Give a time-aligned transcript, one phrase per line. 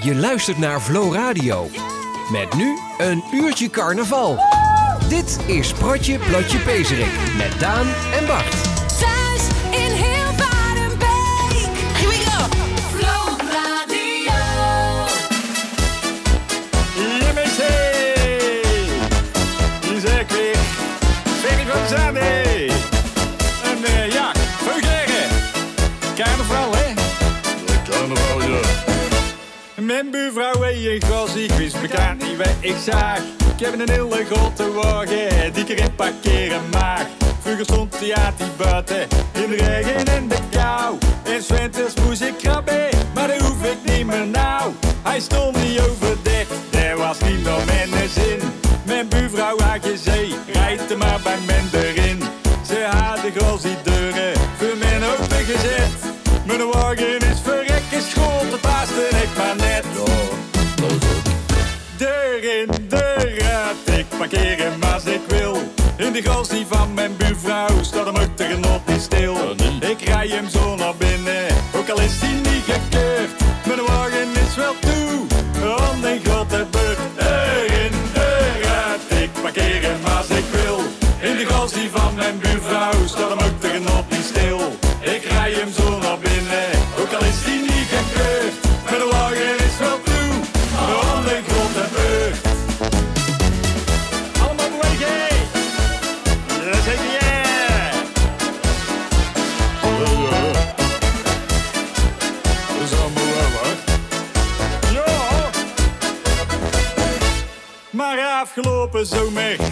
[0.00, 1.68] Je luistert naar Flow Radio.
[2.30, 4.38] Met nu een uurtje carnaval.
[5.08, 8.63] Dit is Protje Plotje Pezerik met Daan en Bart.
[30.94, 33.18] Een gas, ik wist bekend niet wat ik zag.
[33.56, 37.06] Ik heb een hele grote wagen, die ik erin parkeren mag.
[37.40, 40.98] Vroeger stond hij aan die buiten, in de regen en de kou.
[41.22, 44.72] En zwinters moest ik krabben, maar dat hoef ik niet meer nou.
[45.02, 48.40] Hij stond niet overdekt, dat was niet naar mijn zin.
[48.84, 52.22] Mijn buurvrouw had gezegd, rijd er maar bij men erin.
[52.66, 55.90] Ze had de die deuren voor mijn open gezet.
[56.46, 59.93] Mijn wagen is verrekken school, dat paaste ik maar net.
[64.32, 65.56] Hem als ik wil.
[65.96, 69.36] In de gastie van mijn buurvrouw staat hem ook de genot niet stil.
[69.90, 71.03] Ik rij hem zo naar binnen,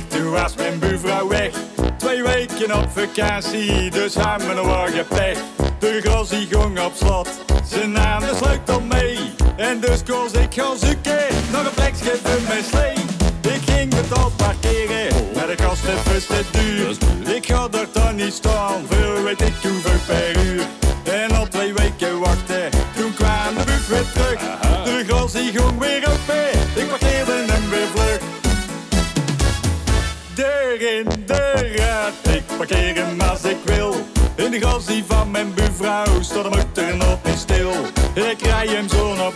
[0.08, 1.50] toen was mijn buurvrouw weg.
[1.96, 5.38] Twee weken op vakantie, dus hebben we een wagen pech.
[5.78, 7.28] De gras die ging op slot,
[7.70, 9.18] ze nam de sleutel mee.
[9.56, 12.94] En dus koos ik gaan zoeken, naar een plekje voor mijn slee.
[13.54, 16.96] Ik ging betaald parkeren, maar de gasten is te duur.
[17.34, 19.81] Ik ga daar dan niet staan, voor weet ik hoeveel
[34.52, 37.70] De gastie van mijn buurvrouw staat hem ook nog niet stil.
[38.14, 39.32] Ik rij hem zo naar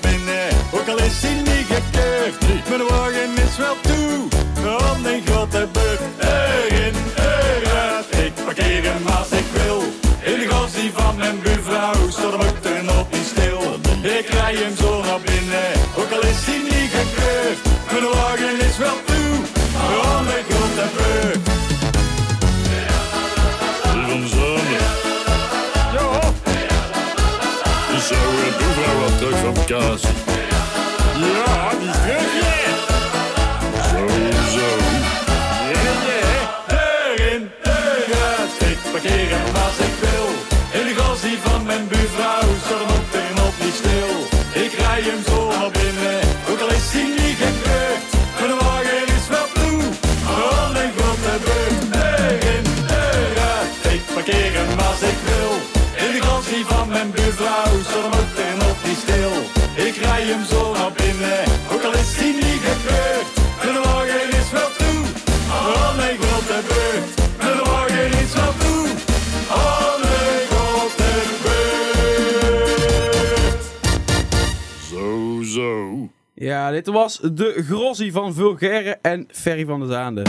[76.71, 80.23] Dit was de Grossie van Vulgaire en Ferry van der Zaande.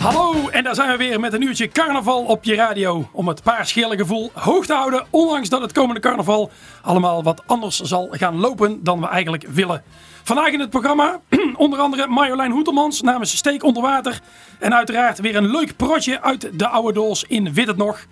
[0.00, 3.08] Hallo, en daar zijn we weer met een uurtje carnaval op je radio.
[3.12, 6.50] Om het paarsgele gevoel hoog te houden, ondanks dat het komende carnaval
[6.82, 9.82] allemaal wat anders zal gaan lopen dan we eigenlijk willen.
[10.22, 11.20] Vandaag in het programma
[11.56, 14.20] onder andere Marjolein Hoetelmans namens Steek Onder Water.
[14.58, 18.06] En uiteraard weer een leuk protje uit de oude doos in Wit het Nog.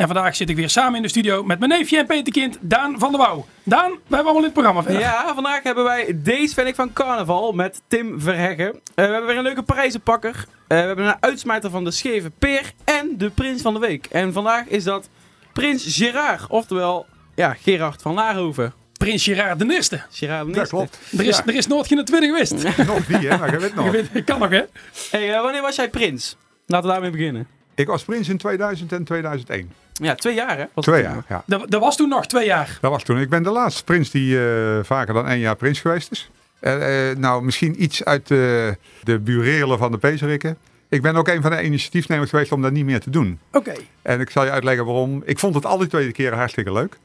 [0.00, 2.98] En vandaag zit ik weer samen in de studio met mijn neefje en peterkind Daan
[2.98, 3.46] van der Wouw.
[3.62, 5.00] Daan, wij hebben allemaal in het programma verder.
[5.00, 8.66] Ja, vandaag hebben wij Deze vind ik van Carnaval met Tim Verheggen.
[8.66, 10.34] Eh, we hebben weer een leuke prijzenpakker.
[10.36, 14.06] Eh, we hebben een uitsmijter van de Scheve Peer en de Prins van de Week.
[14.06, 15.08] En vandaag is dat
[15.52, 18.72] Prins Gerard, oftewel ja, Gerard van Laarhoven.
[18.92, 20.02] Prins Gerard de Eerste.
[20.10, 20.74] Gerard de Dat Eerste.
[20.74, 20.98] klopt.
[21.18, 22.52] Er is, er is nooit geen tweede geweest.
[22.86, 23.38] Nog niet, hè?
[23.38, 23.90] Maar je weet nog.
[23.90, 24.62] Weet, kan nog hè?
[25.10, 26.36] Hey, eh, wanneer was jij prins?
[26.66, 27.46] Laten we daarmee beginnen.
[27.74, 29.72] Ik was prins in 2000 en 2001.
[30.00, 30.64] Ja, twee jaar hè?
[30.74, 31.42] Was Twee jaar, ja.
[31.46, 32.78] Dat, dat was toen nog twee jaar.
[32.80, 33.18] Dat was toen.
[33.18, 36.30] Ik ben de laatste prins die eh, vaker dan één jaar prins geweest is.
[36.60, 40.56] Eh, eh, nou, misschien iets uit de, de burelen van de Pezerikken.
[40.88, 43.38] Ik ben ook een van de initiatiefnemers geweest om dat niet meer te doen.
[43.52, 43.72] Oké.
[44.02, 45.22] En ik zal je uitleggen waarom.
[45.24, 46.98] Ik vond het alle twee keren hartstikke leuk.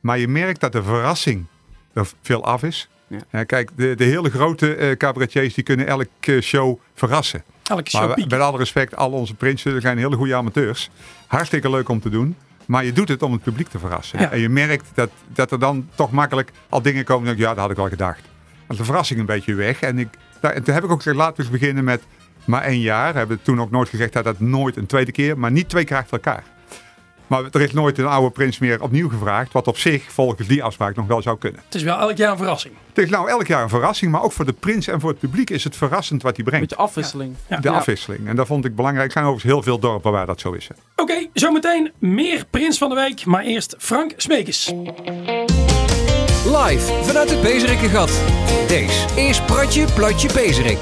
[0.00, 1.46] Maar je merkt dat de verrassing
[1.92, 2.88] er veel af is.
[3.30, 3.44] Ja.
[3.44, 7.44] Kijk, de, de hele grote cabaretiers die kunnen elke show verrassen.
[7.62, 10.90] Elke show Maar met alle respect, al onze prinsen zijn hele goede amateurs.
[11.26, 12.36] Hartstikke leuk om te doen.
[12.66, 14.20] Maar je doet het om het publiek te verrassen.
[14.20, 14.30] Ja.
[14.30, 17.26] En je merkt dat, dat er dan toch makkelijk al dingen komen.
[17.26, 18.20] Dat, ja, dat had ik wel gedacht.
[18.68, 19.80] Is de verrassing een beetje weg.
[19.80, 20.08] En, ik,
[20.40, 22.02] nou, en toen heb ik ook gezegd, laten we eens beginnen met
[22.44, 23.12] maar één jaar.
[23.12, 25.84] We hebben toen ook nooit gezegd dat dat nooit een tweede keer, maar niet twee
[25.84, 26.44] keer achter elkaar.
[27.26, 29.52] Maar er is nooit een oude prins meer opnieuw gevraagd.
[29.52, 31.60] Wat op zich volgens die afspraak nog wel zou kunnen.
[31.64, 32.74] Het is wel elk jaar een verrassing.
[32.88, 34.10] Het is nou elk jaar een verrassing.
[34.12, 36.68] Maar ook voor de prins en voor het publiek is het verrassend wat hij brengt.
[36.68, 37.34] beetje afwisseling.
[37.48, 37.56] Ja.
[37.56, 37.74] De Ja.
[37.74, 38.28] afwisseling.
[38.28, 39.06] En dat vond ik belangrijk.
[39.06, 40.68] Er zijn overigens heel veel dorpen waar dat zo is.
[40.96, 43.24] Oké, zometeen meer Prins van de Week.
[43.24, 44.72] Maar eerst Frank Smekers.
[46.44, 48.20] Live vanuit het Bezerikengat.
[48.68, 50.78] Deze is Pratje Platje Bezerik.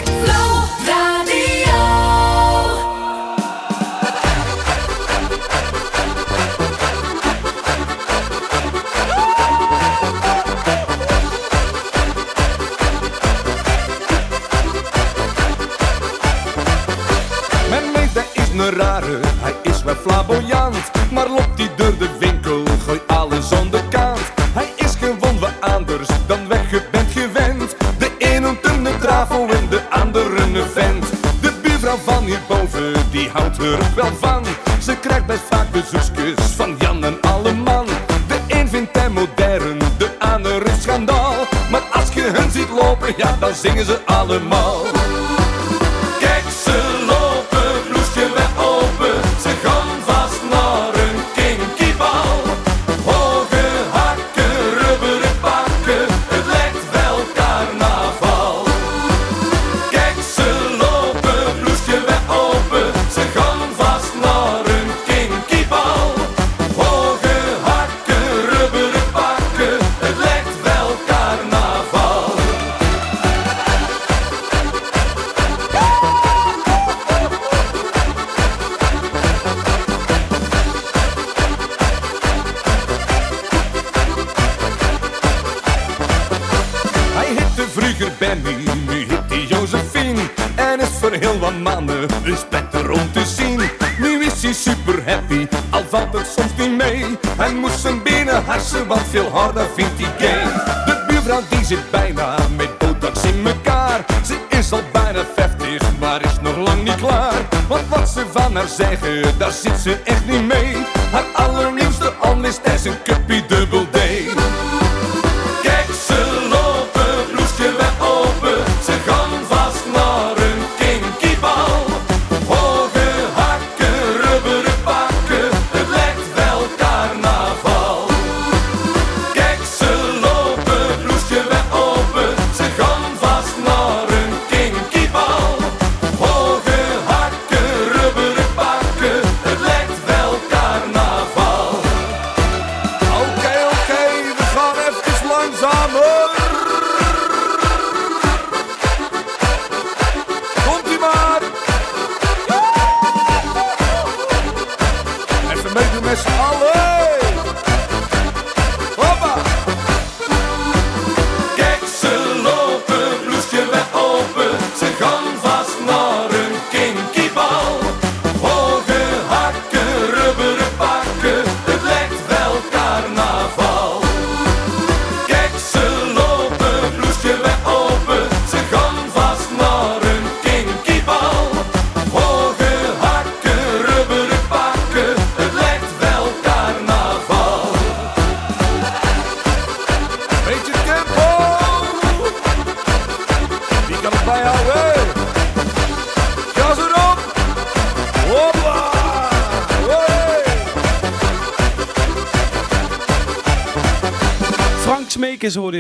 [108.55, 110.77] Haar zeggen, daar zit ze echt niet mee.
[111.13, 113.03] Haar allernieuwste onlist is een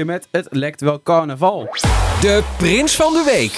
[0.04, 1.68] Met Het lekt wel carnaval.
[2.20, 3.52] De Prins van de Week.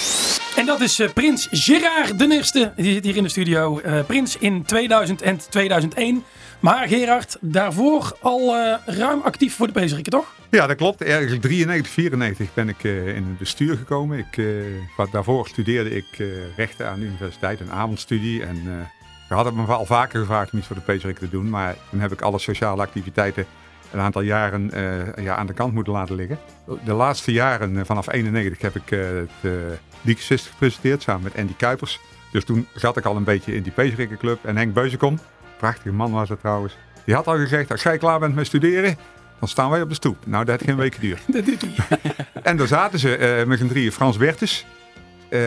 [0.57, 2.73] En dat is eh, Prins Gerard de Eerste.
[2.77, 3.79] Die zit hier in de studio.
[3.79, 6.25] Eh, prins in 2000 en 2001.
[6.61, 10.35] Maar Gerard, daarvoor al eh, ruim actief voor de Bezerikken, toch?
[10.51, 11.03] Ja, dat klopt.
[11.03, 14.19] Ergens 93, 94 ben ik eh, in het bestuur gekomen.
[14.19, 14.47] Ik, eh,
[14.97, 16.27] wat daarvoor studeerde ik eh,
[16.57, 18.45] rechten aan de universiteit, een avondstudie.
[18.45, 18.73] En uh,
[19.29, 21.51] we hadden me al vaker gevraagd om iets voor de Pezerik te doen.
[21.51, 23.47] Maar toen heb ik alle sociale activiteiten
[23.93, 26.39] een aantal jaren uh, ja, aan de kant moeten laten liggen.
[26.85, 29.53] De laatste jaren, uh, vanaf 91, heb ik uh, het uh,
[30.01, 32.01] Diekensist gepresenteerd samen met Andy Kuipers.
[32.33, 34.45] Dus toen zat ik al een beetje in die Pezerikkenclub.
[34.45, 35.19] En Henk Beuzenkom,
[35.57, 36.77] prachtige man was het trouwens.
[37.05, 38.97] Die had al gezegd, als jij klaar bent met studeren,
[39.39, 40.17] dan staan wij op de stoep.
[40.27, 41.21] Nou, dat had geen week geduurd.
[41.33, 41.99] Dat doet hij.
[42.43, 43.93] En daar zaten ze eh, met z'n drieën.
[43.93, 44.67] Frans Wertes,
[45.29, 45.41] eh,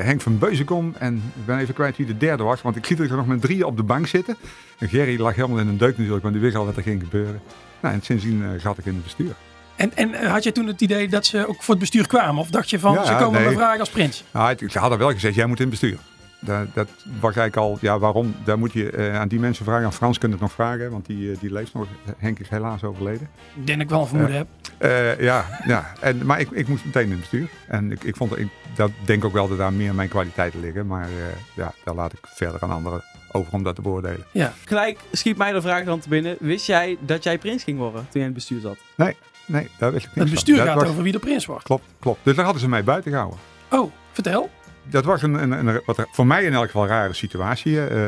[0.00, 2.62] Henk van Beuzenkom en ik ben even kwijt wie de derde was.
[2.62, 4.36] Want ik zie er nog met drieën op de bank zitten.
[4.78, 7.02] En Gerry lag helemaal in een deuk natuurlijk, want die wist al wat er ging
[7.02, 7.40] gebeuren.
[7.82, 9.34] Nou, en sindsdien eh, zat ik in het bestuur.
[9.76, 12.40] En, en eh, had je toen het idee dat ze ook voor het bestuur kwamen?
[12.40, 13.50] Of dacht je van, Ja, ze komen nee.
[13.50, 14.24] me vragen als prins?
[14.30, 15.98] Nou, ze hadden wel gezegd, jij moet in het bestuur.
[16.44, 16.88] Dat, dat
[17.20, 19.84] was eigenlijk al, ja waarom, daar moet je eh, aan die mensen vragen.
[19.84, 21.86] Aan Frans kunnen het nog vragen, want die, eh, die leeft nog.
[22.16, 23.28] Henk is helaas overleden.
[23.54, 24.46] Ik denk ik wel een vermoeden heb.
[24.78, 25.92] Eh, ja, ja.
[26.00, 27.48] En, maar ik, ik moest meteen in het bestuur.
[27.68, 30.86] En ik, ik vond, ik, dat denk ook wel dat daar meer mijn kwaliteiten liggen.
[30.86, 31.10] Maar eh,
[31.54, 34.24] ja, daar laat ik verder aan anderen over om dat te beoordelen.
[34.30, 34.52] Ja.
[34.64, 36.36] Gelijk schiet mij de vraag dan te binnen.
[36.40, 38.76] Wist jij dat jij prins ging worden toen je in het bestuur zat?
[38.96, 40.64] Nee, nee, daar wist ik niet Het bestuur van.
[40.64, 41.64] Dat gaat was- over wie de prins wordt.
[41.64, 42.18] Klopt, klopt.
[42.22, 43.38] Dus daar hadden ze mij buiten gehouden.
[43.70, 44.50] Oh, vertel.
[44.84, 47.86] Dat was een, een, een wat er- voor mij in elk geval een rare situatie.
[47.86, 47.98] Eh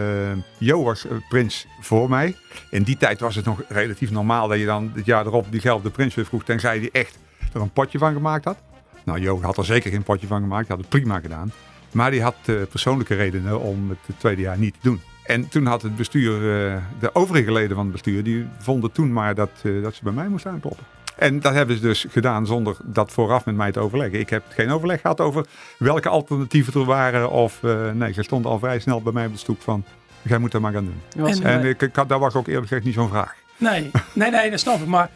[0.58, 2.36] Jo was eh, prins voor mij.
[2.70, 5.90] In die tijd was het nog relatief normaal dat je dan het jaar erop diezelfde
[5.90, 6.44] prins weer vroeg.
[6.44, 7.18] Tenzij hij echt
[7.52, 8.56] er een potje van gemaakt had.
[9.04, 10.66] Nou, Jo had er zeker geen potje van gemaakt.
[10.68, 11.52] Hij had het prima gedaan.
[11.92, 15.00] Maar die had eh, persoonlijke redenen om het tweede jaar niet te doen.
[15.24, 19.12] En toen had het bestuur, eh, de overige leden van het bestuur, die vonden toen
[19.12, 20.84] maar dat, eh, dat ze bij mij moesten aankloppen.
[21.16, 24.18] En dat hebben ze dus gedaan zonder dat vooraf met mij te overleggen.
[24.20, 25.46] Ik heb geen overleg gehad over
[25.78, 27.30] welke alternatieven er waren.
[27.30, 29.84] Of eh, nee, ze stonden al vrij snel bij mij op de stoep van,
[30.22, 31.26] jij moet dat maar gaan doen.
[31.26, 33.34] En- En ik, ik had, daar was ook eerlijk gezegd niet zo'n vraag.
[33.56, 34.86] Nee, nee, nee, dat snap ik.
[34.86, 35.10] Maar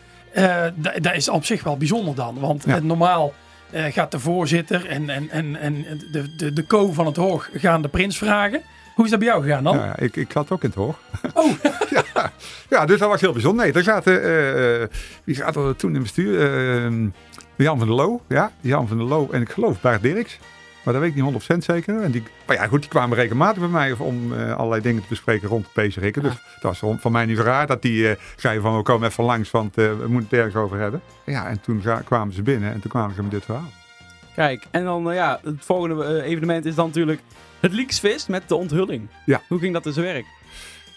[0.75, 2.39] dat dat is op zich wel bijzonder dan.
[2.41, 2.79] Want Ja.
[2.79, 3.35] normaal
[3.73, 7.83] gaat de voorzitter en, en, en, en de, de, de co van het hoog gaan
[7.83, 8.63] de prins vragen.
[8.99, 9.77] Hoe is dat bij jou gegaan dan?
[9.77, 10.99] Ja, ja, ik, ik zat ook in het hoog.
[11.35, 11.53] Oh,
[12.15, 12.33] ja,
[12.69, 13.65] ja, dus dat was heel bijzonder.
[13.65, 14.89] Nee, er zaten, eh, eh,
[15.25, 16.41] wie zaten er toen in het bestuur?
[16.41, 16.93] Eh,
[17.57, 20.39] Jan van der Loo, ja, Jan van der Loo en ik geloof Bart Dirks.
[20.83, 22.03] Maar dat weet ik niet 100% zeker.
[22.03, 25.09] En die, maar ja, goed, die kwamen regelmatig bij mij om eh, allerlei dingen te
[25.09, 26.23] bespreken rond de PC-rikken.
[26.23, 29.25] Dus dat was voor mij niet raar dat die eh zeiden van we komen even
[29.25, 31.01] langs, want eh, we moeten het ergens over hebben.
[31.25, 33.71] Ja, en toen kwamen ze binnen en toen kwamen ze met dit verhaal.
[34.39, 37.21] Kijk, en dan eh, ja, het volgende eh, evenement is dan natuurlijk
[37.61, 39.09] het Leaksfest met de onthulling.
[39.25, 39.43] Ja.
[39.49, 40.27] Hoe ging dat in zijn werk?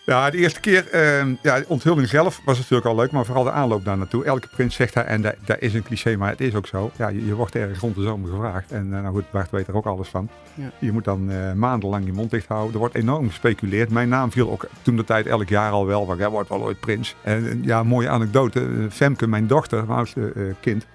[0.05, 3.43] Ja, de eerste keer, eh, ja, de onthulling zelf was natuurlijk al leuk, maar vooral
[3.43, 4.25] de aanloop daar naartoe.
[4.25, 6.91] Elke prins zegt daar, en dat, dat is een cliché, maar het is ook zo.
[6.97, 8.71] Ja, je, je wordt ergens rond de zomer gevraagd.
[8.71, 10.29] En eh, nou goed, Bart weet er ook alles van.
[10.53, 10.71] Ja.
[10.79, 12.73] Je moet dan eh, maandenlang je mond dicht houden.
[12.73, 13.89] Er wordt enorm gespeculeerd.
[13.89, 16.61] Mijn naam viel ook toen de tijd elk jaar al wel, want jij wordt wel
[16.61, 17.15] ooit prins.
[17.21, 18.87] En eh, ja, mooie anekdote.
[18.89, 20.85] Femke, mijn dochter, mijn oudste kind,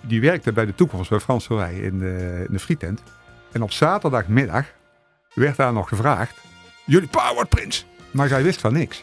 [0.00, 3.02] die werkte bij de toekomst bij Frans Verwij in de, in de frietent.
[3.52, 4.66] En op zaterdagmiddag
[5.34, 6.34] werd daar nog gevraagd,
[6.84, 7.86] jullie pa wordt prins.
[8.10, 9.02] Maar zij wist van niks.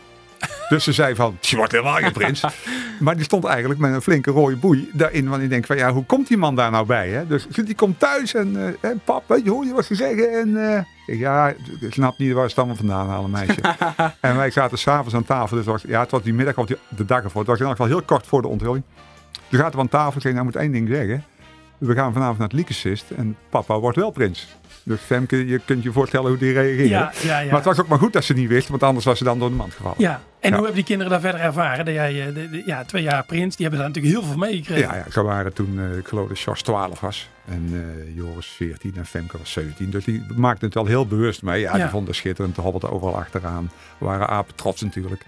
[0.70, 2.44] Dus ze zei van, je wordt helemaal geen prins.
[3.00, 5.30] Maar die stond eigenlijk met een flinke rode boei daarin.
[5.30, 7.10] Want ik denk van, ja, hoe komt die man daar nou bij?
[7.10, 7.28] Hè?
[7.28, 10.32] Dus die komt thuis en, eh, en pap, weet je, hoor je wat ze zeggen?
[10.40, 11.48] En ik, ja,
[11.80, 13.62] ik snap niet waar ze het allemaal vandaan halen, meisje.
[14.20, 15.56] en wij zaten s'avonds aan tafel.
[15.58, 17.40] Dus het was, ja, het was die middag of die- de dag ervoor.
[17.42, 18.84] Het was in geval heel kort voor de onthulling.
[19.50, 21.24] Toen zaten we aan tafel en zei, nou moet één ding zeggen.
[21.78, 24.48] We gaan vanavond naar het Liekensist en papa wordt wel prins.
[24.90, 26.88] Dus Femke, je kunt je voorstellen hoe die reageerde.
[26.88, 27.46] ja, ja, ja.
[27.46, 29.40] Maar het was ook maar goed dat ze niet wist, want anders was ze dan
[29.40, 29.96] door de mand gevallen.
[30.00, 30.22] ja.
[30.40, 31.86] En hoe hebben die kinderen daar verder ervaren?
[31.86, 34.38] Dat jij, eh, de- de- ja, twee jaar prins, die hebben daar natuurlijk heel veel
[34.40, 34.88] meegekregen.
[34.90, 37.30] Ja, ja, ze waren toen, eh, ik geloof dat Jos 12 was.
[37.48, 39.90] En eh, Joris 14 en Femke was 17.
[39.90, 41.60] Dus die maakten het wel heel bewust mee.
[41.62, 42.56] Ja, die vonden het schitterend.
[42.56, 43.72] De hobbelden overal achteraan.
[43.98, 45.22] We waren apen trots natuurlijk.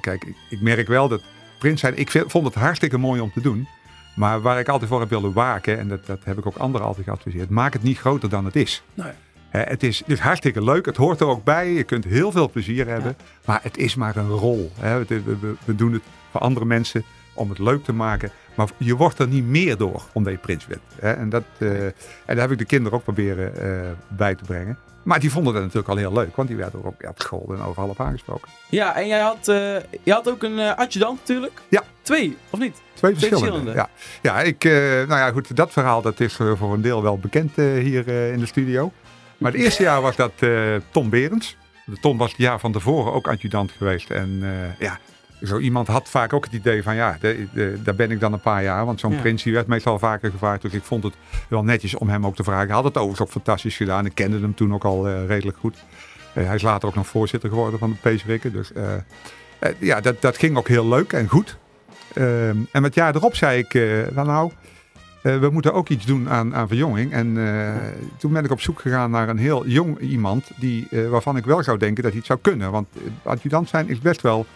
[0.00, 1.22] Kijk, ik, ik merk wel dat
[1.58, 1.96] prins zijn...
[1.98, 3.68] Ik vind- vond het hartstikke mooi om te doen.
[4.16, 5.78] Maar waar ik altijd voor heb willen waken...
[5.78, 7.50] en dat, dat heb ik ook anderen altijd geadviseerd...
[7.50, 8.82] maak het niet groter dan het is.
[8.94, 9.12] Nee.
[9.48, 10.86] Hè, het is dus hartstikke leuk.
[10.86, 11.70] Het hoort er ook bij.
[11.72, 13.16] Je kunt heel veel plezier hebben.
[13.44, 14.72] Maar het is maar een rol.
[14.80, 14.98] Hè.
[15.04, 17.02] We, we- we- we doen het voor andere mensen
[17.34, 18.30] om het leuk te maken.
[18.54, 20.80] Maar je wordt er niet meer door omdat je prins bent.
[21.00, 21.12] Hè.
[21.12, 21.92] En, dat, eh, en
[22.26, 24.78] daar heb ik de kinderen ook proberen eh, bij te brengen.
[25.06, 26.36] Maar die vonden dat natuurlijk al heel leuk.
[26.36, 28.50] Want die werden ook op school en overal op aangesproken.
[28.68, 31.60] Ja, en jij had, eh, je had ook een eh, adjudant natuurlijk?
[31.68, 31.82] Ja.
[32.02, 32.74] Twee, of niet?
[32.74, 33.70] Twee Twee verschillende.
[33.70, 33.88] verschillende.
[34.22, 37.18] Ja, ja ik, eh, nou ja, goed, dat verhaal dat is voor een deel wel
[37.18, 38.92] bekend hier in de studio.
[39.38, 40.32] Maar het eerste jaar was dat
[40.90, 41.56] Tom Berends.
[41.84, 44.10] De Tom was het jaar van tevoren ook adjudant geweest.
[44.10, 44.42] En
[44.78, 44.98] ja,
[45.42, 48.32] zo iemand had vaak ook het idee van ja, de, de- daar ben ik dan
[48.32, 48.84] een paar jaar.
[48.86, 49.20] Want zo'n Ja.
[49.20, 50.62] prins die werd meestal vaker gevraagd.
[50.62, 51.14] Dus ik vond het
[51.48, 52.66] wel netjes om hem ook te vragen.
[52.66, 54.06] Hij had het overigens ook fantastisch gedaan.
[54.06, 55.76] Ik kende hem toen ook al eh, redelijk goed.
[56.34, 58.52] Eh, hij is later ook nog voorzitter geworden van de Peesrikken.
[58.52, 58.92] Dus eh,
[59.78, 61.56] ja, dat, dat ging ook heel leuk en goed.
[62.14, 63.74] Ehm, en het jaar erop zei ik,
[64.14, 64.50] nou,
[65.22, 67.12] we moeten ook iets doen aan, aan verjonging.
[67.12, 67.36] En
[68.18, 71.62] toen ben ik op zoek gegaan naar een heel jong iemand die, waarvan ik wel
[71.62, 72.70] zou denken dat hij het zou kunnen.
[72.70, 72.88] Want
[73.22, 74.46] adjudant zijn is best wel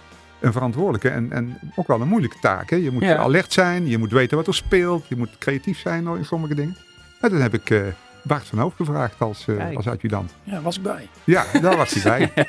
[0.40, 2.70] een verantwoordelijke en, en ook wel een moeilijke taak.
[2.70, 2.76] Hè?
[2.76, 3.16] Je moet Ja.
[3.16, 6.76] alert zijn, je moet weten wat er speelt, je moet creatief zijn in sommige dingen.
[7.20, 7.80] En toen heb ik eh,
[8.23, 9.76] Bart van Hoofd gevraagd als, eh, Kijk.
[9.76, 10.35] als adjudant.
[10.42, 11.09] Ja, was ik bij.
[11.25, 12.32] Ja, daar was hij bij.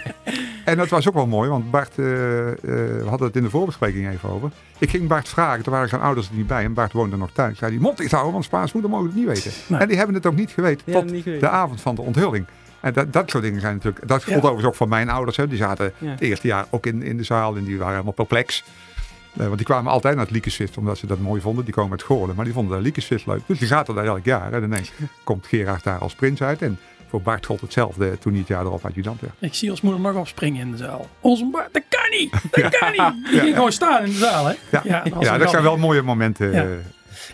[0.65, 2.53] En dat was ook wel mooi, want Bart, eh, eh,
[3.01, 4.51] we hadden het in de voorbespreking even over.
[4.79, 7.31] Ik ging Bart vragen, er waren zijn ouders er niet bij en Bart woonde nog
[7.31, 7.57] thuis.
[7.57, 9.51] Zei die mond dicht houden, want Spaans moeder mogen het niet weten.
[9.67, 9.79] Nee.
[9.79, 11.47] En die hebben het ook niet geweten Die tot niet geweten.
[11.47, 12.45] de avond van de onthulling.
[12.81, 15.37] En dat, dat soort dingen zijn natuurlijk, dat gold overigens ook van mijn ouders.
[15.37, 15.47] Hè.
[15.47, 18.63] Die zaten het eerste jaar ook in, in de zaal en die waren helemaal perplex.
[19.37, 21.65] Eh, want die kwamen altijd naar het Liekenswist omdat ze dat mooi vonden.
[21.65, 23.41] Die komen uit Goorlen, maar die vonden dat Liekenswist leuk.
[23.45, 24.53] Dus die zaten daar elk jaar.
[24.53, 24.91] En ineens
[25.23, 26.61] komt Gerard daar als prins uit.
[26.61, 29.33] En voor Bart gold hetzelfde toen hij het jaar erop adjudant werd.
[29.39, 31.07] Ik zie als moeder nog opspringen in de zaal.
[31.19, 32.31] Onze Bart, dat kan niet!
[32.51, 33.29] Dat kan niet!
[33.31, 34.53] Die ging gewoon staan in de zaal, hè?
[34.71, 36.53] Ja, Ja, ja dat zijn wel mooie momenten.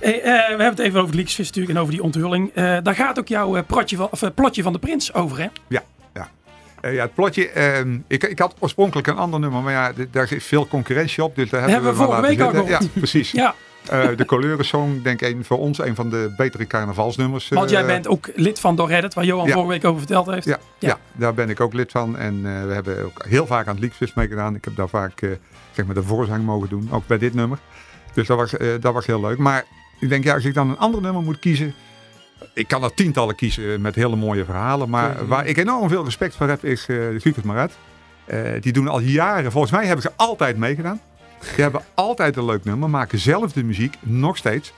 [0.01, 0.11] Eh.
[0.11, 2.51] Hey, we hebben het even over de Leaksvis natuurlijk en over die onthulling.
[2.53, 5.47] Eh, daar gaat ook jouw eh, protje van, of, plotje van de prins over, hè?
[5.67, 6.29] Ja, ja.
[6.81, 7.49] Eh, ja, het plotje.
[7.49, 11.35] ehm, ik, ik had oorspronkelijk een ander nummer, maar ja, daar is veel concurrentie op.
[11.35, 12.65] Dus daar hebben, hebben we vorige week zitten.
[12.65, 12.83] gehoord.
[12.83, 13.31] Ja, precies.
[13.91, 17.49] Ja, de Coleurensong, denk ik, voor ons een van de betere carnavalsnummers.
[17.49, 19.53] want jij bent ook lid van Door Reddit, waar Johan Ja.
[19.53, 20.45] vorige week over verteld heeft.
[20.45, 20.87] Ja, Ja.
[20.87, 20.97] ja.
[21.11, 22.17] daar ben ik ook lid van.
[22.17, 24.55] En we hebben ook heel vaak aan het Leaksfest meegedaan.
[24.55, 25.19] Ik heb daar vaak
[25.71, 27.57] zeg maar de voorzang mogen doen, ook bij dit nummer.
[28.13, 29.37] Dus dat was, dat was heel leuk.
[29.37, 29.65] Maar
[29.99, 31.73] ik denk, ja, als ik dan een ander nummer moet kiezen.
[32.53, 34.89] Ik kan er tientallen kiezen met hele mooie verhalen.
[34.89, 37.71] Maar waar ik enorm veel respect voor heb, is eh de Guukert Marat.
[38.25, 41.01] Eh, die doen al jaren, volgens mij hebben ze altijd meegedaan.
[41.39, 44.73] Die hebben altijd een leuk nummer, maken zelf de muziek, nog steeds.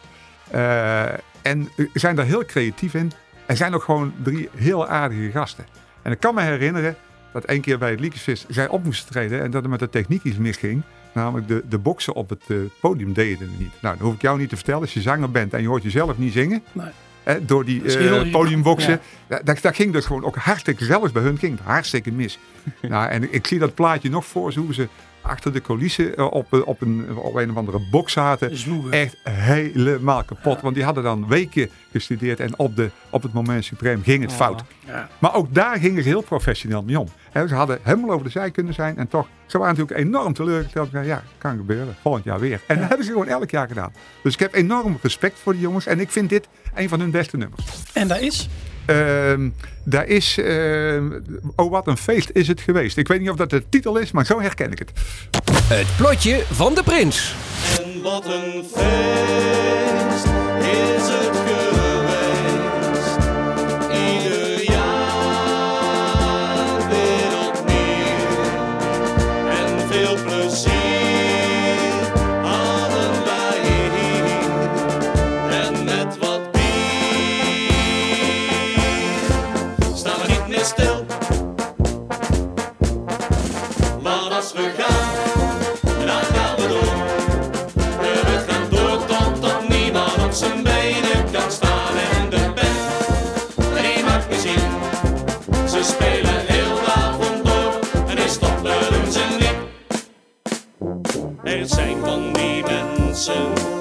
[0.51, 1.03] Eh,
[1.41, 3.11] en zijn daar heel creatief in.
[3.45, 5.65] En zijn ook gewoon drie heel aardige gasten.
[6.01, 6.95] En ik kan me herinneren
[7.33, 9.89] dat één keer bij het Liekensvis zij op moesten treden en dat er met de
[9.89, 10.81] techniek iets misging.
[11.13, 13.71] Namelijk de, de boksen op het eh, podium deden het niet.
[13.81, 14.81] Nou, dat hoef ik jou niet te vertellen.
[14.81, 16.63] Als je zanger bent en je hoort jezelf niet zingen.
[16.71, 16.89] Nee.
[17.23, 18.31] Hè, door die irritant.
[18.31, 18.99] podiumboksen.
[19.29, 19.41] Ja.
[19.43, 22.39] Dat, dat ging dus gewoon ook hartstikke, zelfs bij hun ging het hartstikke mis.
[22.81, 24.87] nou, en ik zie dat plaatje nog voor, hoe ze
[25.29, 28.57] achter de coulissen eh, op, eh, op, een, op een of andere box zaten.
[28.57, 28.91] Zwoegen.
[28.91, 30.61] Echt helemaal kapot.
[30.61, 34.31] Want die hadden dan weken gestudeerd en op, de, op het moment suprem ging het
[34.31, 34.37] Oh.
[34.37, 34.63] fout.
[34.85, 35.09] Ja.
[35.19, 37.07] Maar ook daar gingen ze heel professioneel mee om.
[37.47, 40.89] Ze hadden helemaal over de zij kunnen zijn en toch, ze waren natuurlijk enorm teleurgesteld.
[40.91, 42.61] Ja, kan gebeuren, volgend jaar weer.
[42.67, 43.93] En dat hebben ze gewoon elk jaar gedaan.
[44.23, 47.11] Dus ik heb enorm respect voor die jongens en ik vind dit een van hun
[47.11, 47.63] beste nummers.
[47.93, 48.49] En daar is...
[48.89, 49.49] Ehm,
[49.83, 51.11] daar is, ehm,
[51.55, 52.97] oh wat een feest is het geweest.
[52.97, 54.91] Ik weet niet of dat de titel is, maar zo herken ik het.
[55.63, 57.35] Het plotje van de prins.
[57.77, 60.25] En wat een feest
[60.61, 61.38] is het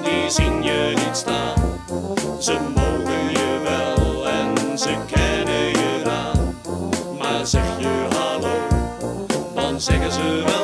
[0.03, 1.81] die zien je niet staan.
[2.39, 6.59] Ze mogen je wel en ze kennen je aan.
[7.19, 8.57] Maar zeg je hallo,
[9.55, 10.58] dan zeggen ze wel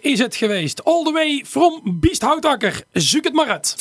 [0.00, 0.84] Is het geweest.
[0.84, 2.82] All the way from Biesthoutakker.
[2.92, 3.76] Zoek het maar uit.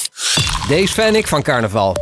[0.68, 1.96] Deze fan ik van carnaval.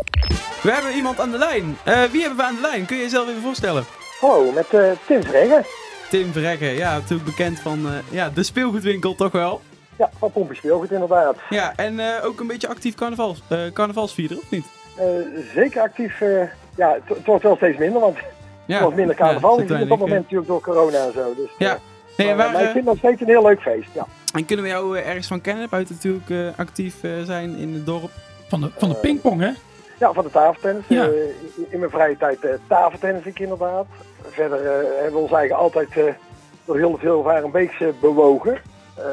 [0.62, 1.78] We hebben iemand aan de lijn.
[1.84, 2.86] Eh, wie hebben we aan de lijn?
[2.86, 3.86] Kun je jezelf even voorstellen?
[4.20, 5.66] Hallo, met eh, Tim Verheggen.
[6.10, 9.62] Tim Verrekken, ja, natuurlijk bekend van eh, ja, de speelgoedwinkel toch wel.
[9.98, 11.36] Ja, van Pompje Speelgoed inderdaad.
[11.50, 14.66] Ja, en eh, ook een beetje actief carnavals, eh, carnavalsvierder, of niet?
[14.96, 15.06] Eh,
[15.56, 16.22] zeker actief.
[16.22, 16.42] eh,
[16.76, 18.18] ja, het, wordt wel steeds minder, want
[18.66, 19.58] Ja, het wordt minder carnaval.
[19.58, 21.34] ja, op het moment natuurlijk door corona en zo.
[21.36, 21.80] Dus, Ja.
[22.26, 23.90] Nee, maar, waar, maar ik eh, vind het nog steeds een heel leuk feest.
[23.94, 24.06] Ja.
[24.34, 25.70] en kunnen we jou eh, ergens van kennen?
[25.70, 28.12] Buiten natuurlijk eh, actief eh, zijn in het dorp.
[28.48, 29.52] Van de, van de pingpong, hè?
[30.00, 30.84] ja, van de tafeltennis.
[30.88, 31.04] Ja.
[31.04, 31.12] Eh,
[31.70, 33.86] in, mijn vrije tijd eh tafeltennis ik inderdaad.
[34.30, 36.04] Verder eh, hebben we ons eigen altijd eh,
[36.66, 38.58] door heel veel varen beeks eh, bewogen.
[38.96, 39.04] Eh,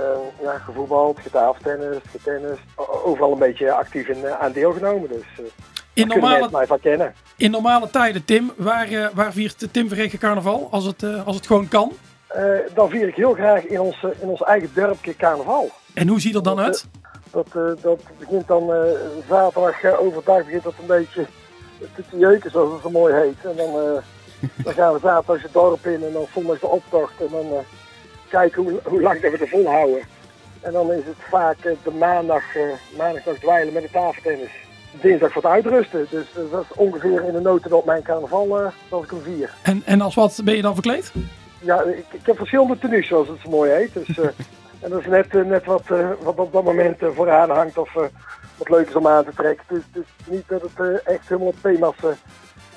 [0.42, 2.58] ja, gevoetbald, getafeltennis, getennis.
[3.04, 5.08] Overal een beetje actief in, aan deelgenomen.
[5.08, 5.44] Dus eh
[5.92, 7.14] In normale, mensen mij van kennen.
[7.36, 10.68] in normale tijden, Tim, waar, waar viert Tim Verregen carnaval?
[10.70, 11.92] Als het, eh, als het gewoon kan.
[12.28, 12.42] Eh,
[12.74, 15.70] dan vier ik heel graag in ons, eh, in ons eigen dorpje carnaval.
[15.94, 16.86] En hoe ziet er dan uit?
[17.30, 18.72] Dat, eh, dat begint dan
[19.28, 21.26] zaterdag overdag begint dat een beetje
[21.94, 23.50] te jeuken, zoals het zo mooi heet.
[23.50, 23.72] En dan,
[24.64, 27.20] dan gaan we zaterdag het dorp in en dan zondag de optocht.
[27.20, 27.46] En dan
[28.28, 30.00] kijken hoe, hoe lang dat we er volhouden.
[30.60, 32.44] En dan is het vaak de maandag,
[32.96, 34.50] maandag nog dweilen met de tafeltennis.
[35.00, 36.06] Dinsdag voor het uitrusten.
[36.10, 39.54] Dus dat is ongeveer in de notendop mijn carnaval eh zoals ik hem vier.
[39.62, 41.12] En, en als wat ben je dan verkleed?
[41.60, 43.94] Ja, ik, ik heb verschillende tenues, zoals het zo mooi heet.
[43.94, 44.24] Dus, eh,
[44.82, 47.96] en dat is net, eh, net wat, eh, wat op dat moment vooraan hangt of
[47.96, 48.02] eh,
[48.56, 49.64] wat leuk is om aan te trekken.
[49.68, 50.70] Dus is niet dat het
[51.04, 51.94] eh, echt helemaal op thema's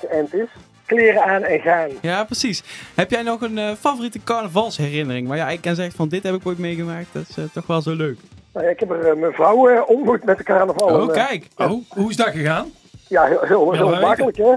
[0.00, 0.48] geënt is.
[0.86, 1.88] Kleren aan en gaan.
[2.00, 2.62] Ja, precies.
[2.94, 5.28] Heb jij nog een eh, favoriete carnavalsherinnering?
[5.28, 7.06] Waar ja, ik kan zeggen van dit heb ik ooit meegemaakt.
[7.12, 8.18] Dat is eh, toch wel zo leuk.
[8.52, 10.88] Nou, ja, ik heb er mijn vrouw eh, ontmoet met de carnaval.
[10.88, 11.46] Oh, En, kijk.
[11.56, 12.70] Oh, hoe is dat gegaan?
[13.12, 14.52] Ja, heel, heel, makkelijk hè.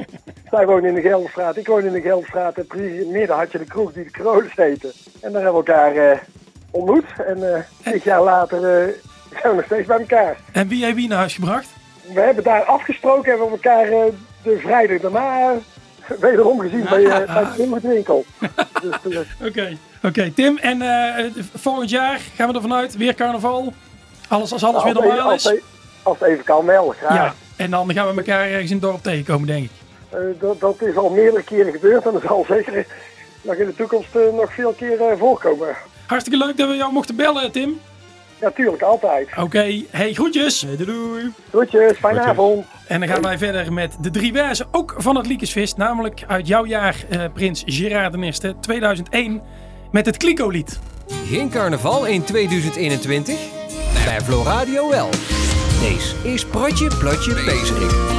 [0.50, 2.58] Zij woont in de Gelderstraat, ik woon in de Gelderstraat.
[2.58, 4.94] En precies in het midden had je de kroeg die de Krolis heette.
[5.22, 6.18] En daar hebben we elkaar eh,
[6.72, 7.06] ontmoet.
[7.28, 8.94] En eh dit jaar later eh,
[9.32, 10.38] zijn we nog steeds bij elkaar.
[10.52, 11.68] En wie heeft wie naar huis gebracht?
[12.14, 14.14] We hebben daar afgesproken en we hebben elkaar eh,
[14.44, 15.54] de vrijdag daarna
[16.20, 18.26] wederom gezien bij, eh bij de Timmerwinkel.
[19.04, 19.78] dus, eh, Oké.
[20.04, 20.58] Oké, Tim.
[20.58, 23.74] En eh, volgend jaar gaan we ervan uit, weer carnaval.
[24.28, 25.44] Alles als alles weer als, het- normaal is.
[25.44, 25.62] het-
[26.04, 27.14] als het even kan wel, graag.
[27.16, 27.34] Ja.
[27.56, 29.72] En dan gaan we elkaar ergens in het dorp tegenkomen, denk ik.
[30.10, 32.86] Eh, dat, dat is al meerdere keren gebeurd en dat zal zeker
[33.42, 35.76] nog in de toekomst eh, nog veel keer eh, voorkomen.
[36.06, 37.80] Hartstikke leuk dat we jou mochten bellen, Tim.
[38.42, 39.28] Natuurlijk, altijd.
[39.40, 40.60] Oké, hey, groetjes.
[40.60, 41.34] Doei, doei.
[41.50, 42.66] Groetjes, fijne avond.
[42.88, 45.78] En dan gaan wij verder met de drie wijzen, ook van het Liekesvist.
[45.78, 49.42] Namelijk uit jouw jaar, eh, Prins Gerard de Eerste, 2001,
[49.92, 50.80] met het Kliko-lied.
[51.28, 53.40] Geen carnaval in 2021?
[54.06, 55.10] Bij Floradio wel.
[55.80, 58.15] Deze is Protje Plotje Pezerik.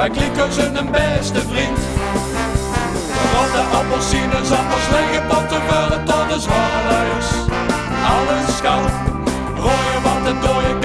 [0.00, 1.78] Wij kliko zijn een beste vriend.
[3.52, 7.30] De appelsines, appels, lege potten, vullen de zwaluiers.
[8.16, 8.82] Alles kan,
[9.56, 10.79] rooien wat de dode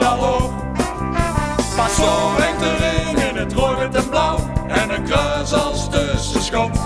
[0.00, 0.50] en al hoog.
[1.96, 4.38] Zo erin in het rood en blauw.
[4.68, 6.78] En een kruis als tussenschot.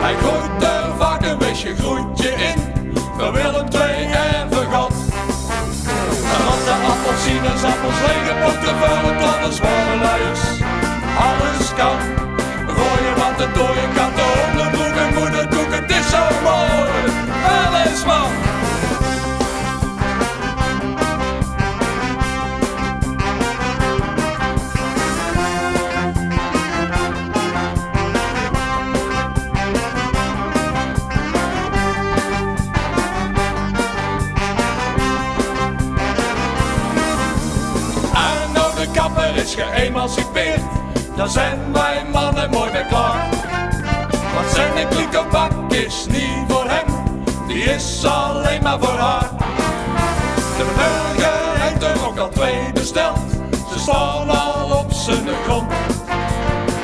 [0.00, 2.72] Hij gooit er vaak een weesje groentje in.
[3.18, 4.92] Voor Willem II en vergat.
[6.34, 7.24] En wat de appels,
[8.06, 10.40] lege potten, vullen tot de zware luiers.
[11.18, 11.98] Alles kan,
[12.66, 13.73] gooien wat de dode
[41.16, 43.28] dan zijn wij mannen mooi weer klaar.
[44.34, 46.86] Want zijn klikobak is niet voor hem,
[47.46, 49.30] die is alleen maar voor haar.
[50.56, 53.18] De burger heeft er ook al twee besteld,
[53.72, 55.72] ze staan al op zijn grond.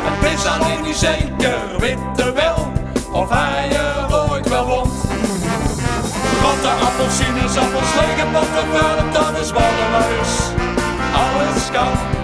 [0.03, 2.73] Het is alleen niet zeker, weet er wel,
[3.13, 4.93] of hij er ooit wel woont.
[6.43, 7.19] Want de appels,
[8.33, 10.35] potten, vullen tot de zware luiers.
[11.15, 12.20] Alles kan,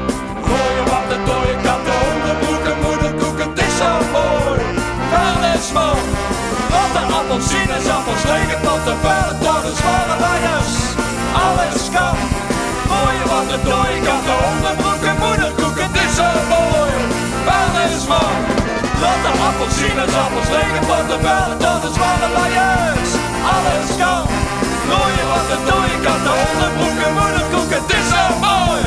[5.67, 10.73] De appelsines, appels, lege potten, vullen tot de zware luiers.
[11.47, 12.17] Alles kan,
[12.91, 16.93] gooien wat de dode katten, onderbroeken, moederkoek, het is zo mooi.
[19.01, 23.11] Want de appels, lege potten, vullen tot de zware luiers.
[23.55, 24.23] Alles kan,
[24.91, 28.83] gooien wat de dode katten, onderbroeken, moederkoek, het is zo mooi.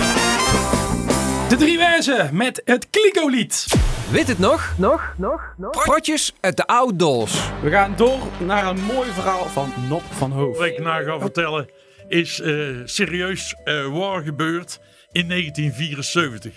[1.48, 3.66] De drie wijzen met het Kliko-lied.
[4.12, 4.74] Weet het nog?
[4.78, 5.84] Nog, nog, nog.
[5.84, 7.50] Potjes uit de outdoors.
[7.62, 10.58] We gaan door naar een mooi verhaal van Nop van Hoofd.
[10.58, 11.70] Wat ik nou ga vertellen
[12.08, 14.80] is eh, serieus eh, waar gebeurd
[15.12, 16.54] in 1974.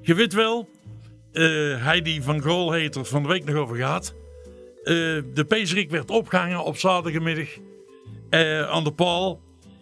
[0.00, 0.68] Je weet wel,
[1.32, 1.42] eh
[1.84, 4.14] Heidi van Gool heeft er van de week nog over gehad.
[4.84, 4.94] Eh,
[5.34, 7.48] de Pezerik werd opgehangen op zaterdagmiddag
[8.30, 9.40] eh, aan de paal,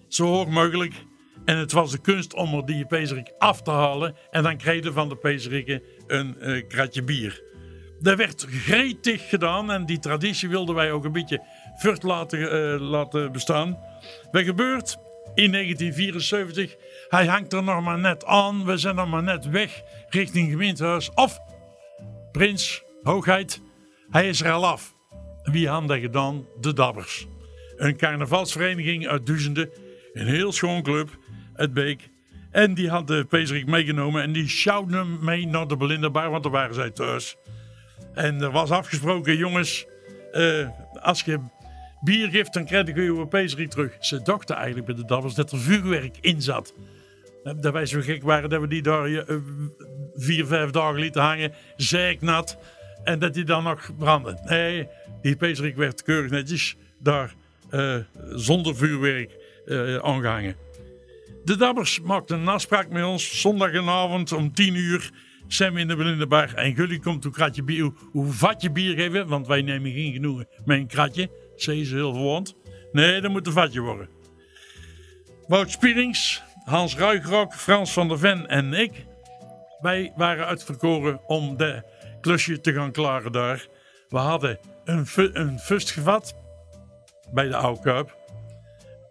[0.09, 0.94] zo hoog mogelijk.
[1.44, 4.16] En het was de kunst om er die Pezerik af te halen.
[4.31, 7.43] En dan kreeg je van de Pezerikken een eh, kratje bier.
[8.01, 11.43] Dat werd gretig gedaan en die traditie wilden wij ook een beetje
[11.77, 13.79] voort laten, eh, laten bestaan.
[14.31, 14.97] Wat gebeurt?
[15.35, 16.77] In 1974,
[17.09, 18.64] hij hangt er nog maar net aan.
[18.64, 21.11] We zijn nog maar net weg richting gemeentehuis.
[21.14, 21.38] Of,
[22.33, 23.61] prins, hoogheid,
[24.11, 24.95] hij is er al af.
[25.43, 26.47] Wie dat gedaan?
[26.61, 27.27] De Dabbers.
[27.77, 29.71] Een carnavalsvereniging uit Duizenden.
[30.12, 31.09] Een heel schoon club
[31.55, 32.09] uit Beek.
[32.55, 36.43] En die had de Pezerik meegenomen en die sjouwden hem mee naar de Belindabar, want
[36.43, 37.37] daar waren zij thuis.
[38.12, 39.87] En er was afgesproken, jongens,
[40.33, 40.69] eh,
[41.03, 41.38] als je
[42.01, 43.97] bier geeft, dan krijg je je pezerik terug.
[44.01, 46.75] Ze dachten eigenlijk bij de dabbers dat er vuurwerk in zat.
[47.45, 49.37] Eh, Dat wij zo gek waren dat we die daar eh,
[50.14, 52.59] vier, vijf dagen lieten hangen, zeiknat.
[53.05, 54.38] En dat die dan nog brandde.
[54.45, 54.88] Nee,
[55.23, 57.35] die pezerik werd keurig netjes daar
[58.35, 59.37] zonder vuurwerk
[59.67, 60.63] eh, aangehangen.
[61.45, 63.41] De dabbers maakten een afspraak met ons.
[63.41, 65.11] Zondagavond om 10 uur
[65.47, 66.55] zijn we in de Belindenbar.
[66.55, 69.27] En jullie komt een kratje bier, hoe- vatje bier geven.
[69.29, 71.31] Want wij nemen geen genoegen met een kratje.
[71.57, 72.55] Ze ze heel verwond.
[72.93, 74.09] Nee, dat moet een vatje worden.
[75.47, 79.07] Wout Spierings, Hans Ruigrok, Frans van der Ven en ik.
[79.81, 81.83] Wij waren uitverkoren om de
[82.21, 83.67] klusje te gaan klaren daar.
[84.09, 86.35] We hadden een, een fust gevat
[87.33, 88.17] bij de Oude Kuip.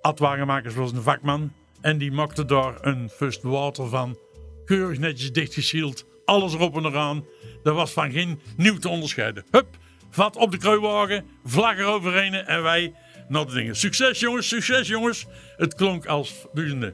[0.02, 1.54] Ad Wagenmakers was een vakman.
[1.84, 4.18] En die maakte daar een fust water van.
[4.66, 6.06] Keurig netjes dichtgesield.
[6.26, 7.26] Alles erop en eraan.
[7.64, 9.46] Er was van geen nieuw te onderscheiden.
[9.52, 9.68] Hup,
[10.10, 11.26] vat op de kruiwagen.
[11.44, 12.94] Vlag eroverheen en wij
[13.28, 13.76] naar de dingen.
[13.76, 15.26] Succes jongens, succes jongens.
[15.58, 16.94] Het klonk als duizenden.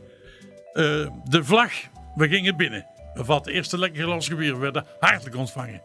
[0.74, 0.84] Eh,
[1.24, 1.72] de vlag,
[2.16, 2.86] we gingen binnen.
[3.14, 4.54] We vatten eerst een lekker glas bier.
[4.54, 5.82] We werden hartelijk ontvangen.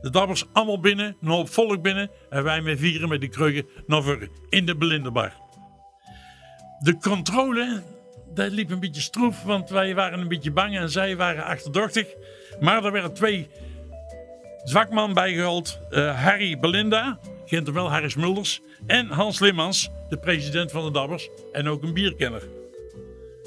[0.00, 2.10] De dabbers allemaal binnen, een hoop volk binnen.
[2.30, 4.30] En wij met vieren met die kreugen naar voren.
[4.48, 5.32] In de Belinderbar.
[6.78, 7.82] De controle,
[8.38, 12.06] dat liep een beetje stroef, want wij waren een beetje bang en zij waren achterdochtig.
[12.60, 13.48] Maar er werden twee
[14.64, 15.80] zwakman bijgehaald.
[15.90, 18.60] eh, Harry Belinda, kent wel, Harry Smulders.
[18.86, 21.28] En Hans Limmans, de president van de Dabbers.
[21.52, 22.42] En ook een bierkenner.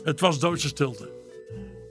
[0.03, 1.09] Het was doodse stilte.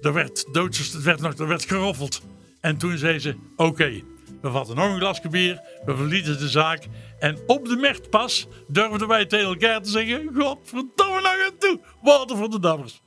[0.01, 2.23] Er werd, doodse, het werd, nog, er werd geroffeld.
[2.61, 4.03] En toen zei ze, oké,
[4.41, 5.61] we vatten nog een glasje bier.
[5.85, 6.87] We verlieten de zaak.
[7.21, 10.31] En op de mertpas durfden wij tegen elkaar te zeggen...
[10.35, 13.03] Godverdomme nou aan toe, water voor de Dabbers.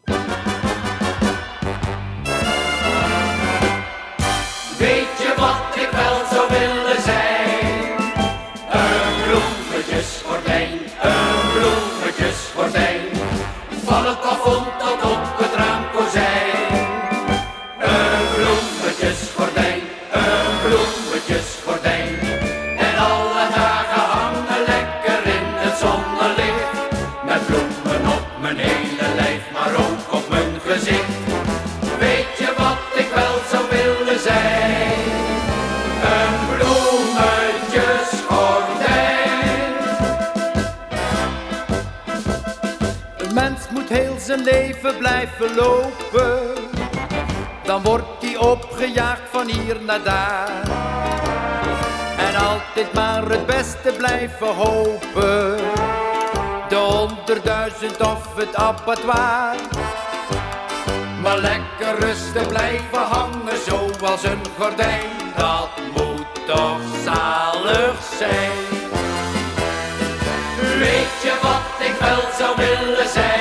[44.84, 46.54] Leven blijven lopen.
[47.64, 50.50] Dan wordt hij opgejaagd van hier naar daar.
[52.18, 55.58] En altijd maar het beste blijven hopen.
[56.70, 59.56] De honderdduizend of het abattoir.
[61.22, 65.10] Maar lekker rustig blijven hangen zoals een gordijn.
[65.36, 68.82] Dat moet toch zalig zijn.
[70.80, 73.33] Weet je wat ik wel zou willen zijn?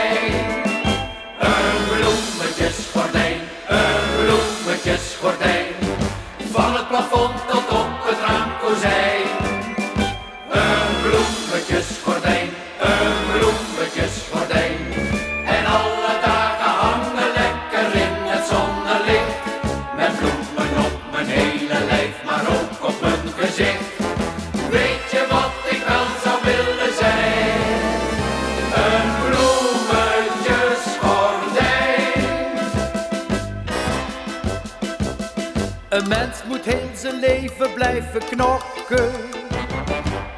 [37.83, 39.13] Blijven knokken.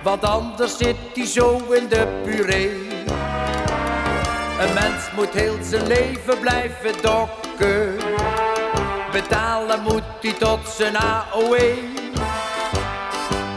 [0.03, 2.89] Want anders zit hij zo in de puree.
[4.61, 7.97] Een mens moet heel zijn leven blijven dokken.
[9.13, 11.75] Betalen moet hij tot zijn AOE.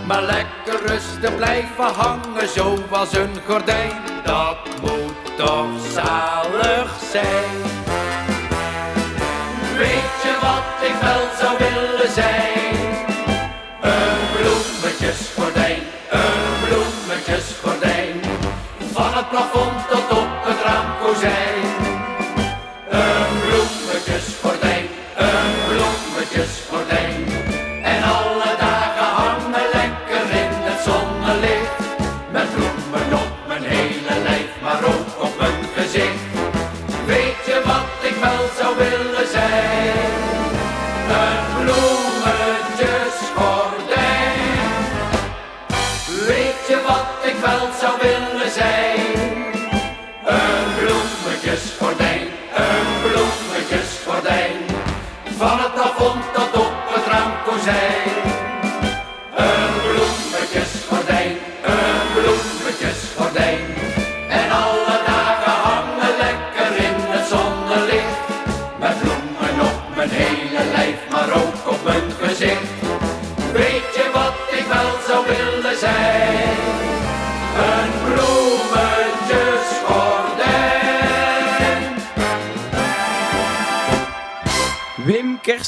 [0.08, 4.02] Maar lekker rustig blijven hangen zoals een gordijn.
[4.24, 7.62] Dat moet toch zalig zijn.
[9.78, 12.67] Weet je wat ik wel zou willen zijn?
[19.38, 21.77] Plafond tot op het raamkozijn.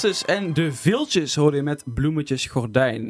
[0.02, 3.10] Kerstes en De Viltjes hoorde je met Bloemetjes Gordijn.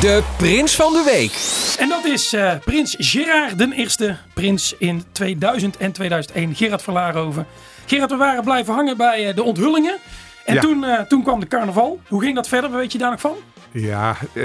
[0.00, 1.32] De prins van de week.
[1.78, 6.54] En dat is eh, prins Gerard den Eerste, prins in 2000 en 2001.
[6.54, 7.46] Gerard van Laarhoven.
[7.86, 9.98] Gerard, we waren blijven hangen bij eh, de onthullingen.
[10.44, 10.60] En Ja.
[10.60, 12.00] toen, eh, toen kwam de carnaval.
[12.08, 12.70] Hoe ging dat verder?
[12.70, 13.34] Weet je daar nog van?
[13.70, 14.44] Ja, eh,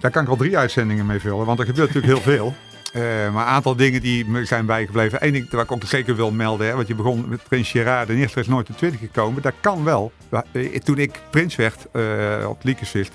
[0.00, 2.54] daar kan ik al drie uitzendingen mee vullen, want er gebeurt natuurlijk heel veel.
[2.94, 5.26] Eh, maar een aantal dingen die me zijn bijgebleven.
[5.26, 8.08] Eén ding waar ik ook zeker wil melden, hè, want je begon met Prins Gerard
[8.08, 9.42] en eerst is nooit de 20 gekomen.
[9.42, 10.12] Dat kan wel.
[10.52, 12.02] Eh, Toen ik prins werd eh,
[12.48, 13.12] op Liekenswicht,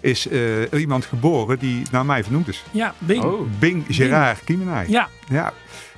[0.00, 2.64] is eh, er iemand geboren die naar mij vernoemd is.
[2.70, 3.24] Ja, Bing.
[3.58, 4.84] Bing Gerard Kiemenij.
[4.88, 5.08] Ja.
[5.28, 5.52] ja,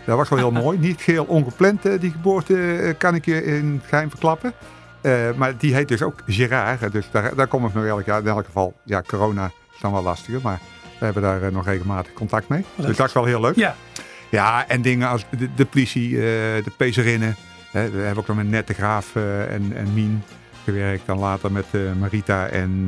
[0.07, 0.79] dat was wel heel mooi.
[0.79, 4.53] Niet geheel ongepland, die geboorte, kan ik je in het geheim verklappen.
[5.01, 6.93] Eh, maar die heet dus ook Gerard.
[6.93, 8.21] Dus daar, daar kom ik nog elk jaar.
[8.21, 10.41] In elk geval, ja, corona is dan wel lastiger.
[10.43, 10.61] Maar
[11.07, 12.65] we hebben daar eh, nog regelmatig contact mee.
[12.75, 12.87] Leuk.
[12.87, 13.57] Dus dat is wel heel leuk.
[13.57, 13.77] Ja.
[14.31, 16.23] Ja, en dingen als de, de politie, eh,
[16.65, 17.37] de pezerinnen.
[17.73, 20.23] We hebben ook nog met Net de Graaf eh, en, en Mien
[20.65, 21.07] gewerkt.
[21.07, 21.67] Dan later met
[21.99, 22.85] Marita en,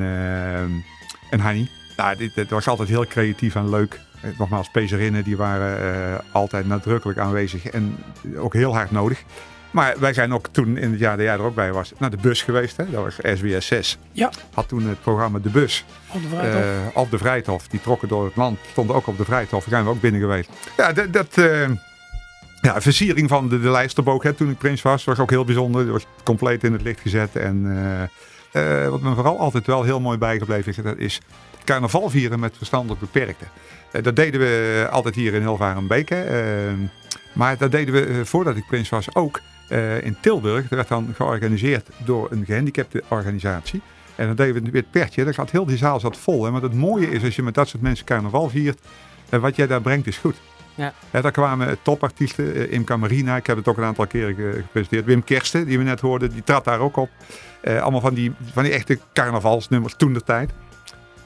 [1.30, 1.68] en Hanny.
[1.96, 4.00] Nou, dit, het was altijd heel creatief en leuk.
[4.38, 7.96] Nogmaals, pezerinnen die waren altijd nadrukkelijk aanwezig en
[8.36, 9.22] ook heel hard nodig.
[9.70, 12.10] Maar wij zijn ook toen in het jaar dat jij er ook bij was naar
[12.10, 12.76] de bus geweest.
[12.76, 12.90] Hè?
[12.90, 13.98] Dat was SBS 6.
[14.12, 14.30] Ja.
[14.54, 15.84] Had toen het programma De Bus.
[16.12, 16.62] Op de Vrijthof.
[16.62, 17.68] Eh, op de Vrijthof.
[17.68, 18.58] Die trokken door het land.
[18.70, 19.60] Stonden ook op de Vrijthof.
[19.60, 20.50] Daar zijn we ook binnen geweest.
[20.76, 21.12] Ja, dat...
[21.12, 21.70] dat eh,
[22.60, 25.82] ja, versiering van de, de lijsterboog hè, toen ik prins was, was ook heel bijzonder.
[25.82, 27.36] Die was compleet in het licht gezet.
[27.36, 27.66] En
[28.56, 31.20] eh, wat me vooral altijd wel heel mooi bijgebleven is, dat is
[31.64, 33.48] carnaval vieren met verstandelijk beperkten.
[33.92, 36.08] Eh, dat deden we altijd hier in Hilvarenbeek.
[36.08, 36.24] hè.
[36.24, 36.72] Eh,
[37.32, 40.60] maar dat deden we voordat ik prins was ook eh, in Tilburg.
[40.62, 43.80] Dat werd dan georganiseerd door een gehandicapte organisatie.
[44.14, 45.24] En dan deden we een wit pertje.
[45.24, 46.44] Dat gaat heel die zaal zat vol.
[46.44, 46.50] Hè.
[46.50, 48.78] Maar het mooie is als je met dat soort mensen carnaval viert.
[49.28, 50.36] eh, wat jij daar brengt is goed.
[50.74, 50.92] Ja.
[51.12, 52.54] Ja, daar kwamen topartiesten.
[52.54, 55.04] eh, Imca Marina, ik heb het ook een aantal keren ge- gepresenteerd.
[55.04, 57.10] Wim Kersten, die we net hoorden, die trad daar ook op.
[57.80, 60.50] Allemaal van die, van die echte carnavalsnummers toen de tijd.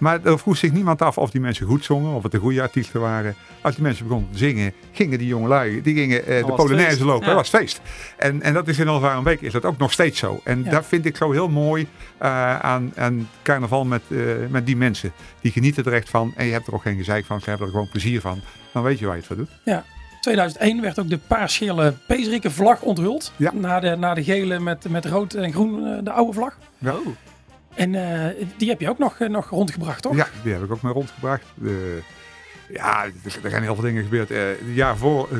[0.01, 2.63] Maar er vroeg zich niemand af of die mensen goed zongen, of het de goede
[2.63, 3.35] artiesten waren.
[3.61, 7.01] Als die mensen begonnen te zingen, gingen die jongelui, die gingen eh, de Polonaise feest.
[7.01, 7.21] lopen.
[7.21, 7.27] Ja.
[7.27, 7.81] Dat was feest.
[8.17, 10.41] En, en dat is in Alvarenbeek is dat ook nog steeds zo.
[10.45, 10.71] En Ja.
[10.71, 11.87] dat vind ik zo heel mooi
[12.19, 15.13] eh, aan, aan carnaval met, eh, met die mensen.
[15.41, 17.67] Die genieten er echt van en je hebt er ook geen gezeik van, ze hebben
[17.67, 18.41] er gewoon plezier van.
[18.73, 19.51] Dan weet je waar je het voor doet.
[19.65, 19.85] Ja.
[20.21, 23.33] 2001 werd ook de paars-gele Peesrikke vlag onthuld.
[23.37, 23.53] Ja.
[23.55, 26.59] Na, de, na de gele met, met rood en groen, de oude vlag.
[26.79, 26.95] Ja.
[27.75, 30.17] En eh, die heb je ook nog, eh, nog rondgebracht, toch?
[30.17, 31.43] Ja, die heb ik ook mee rondgebracht.
[31.55, 32.01] De-
[32.73, 33.05] ja,
[33.43, 34.31] er, zijn heel veel dingen gebeurd.
[34.31, 35.39] Eh, het jaar voor eh,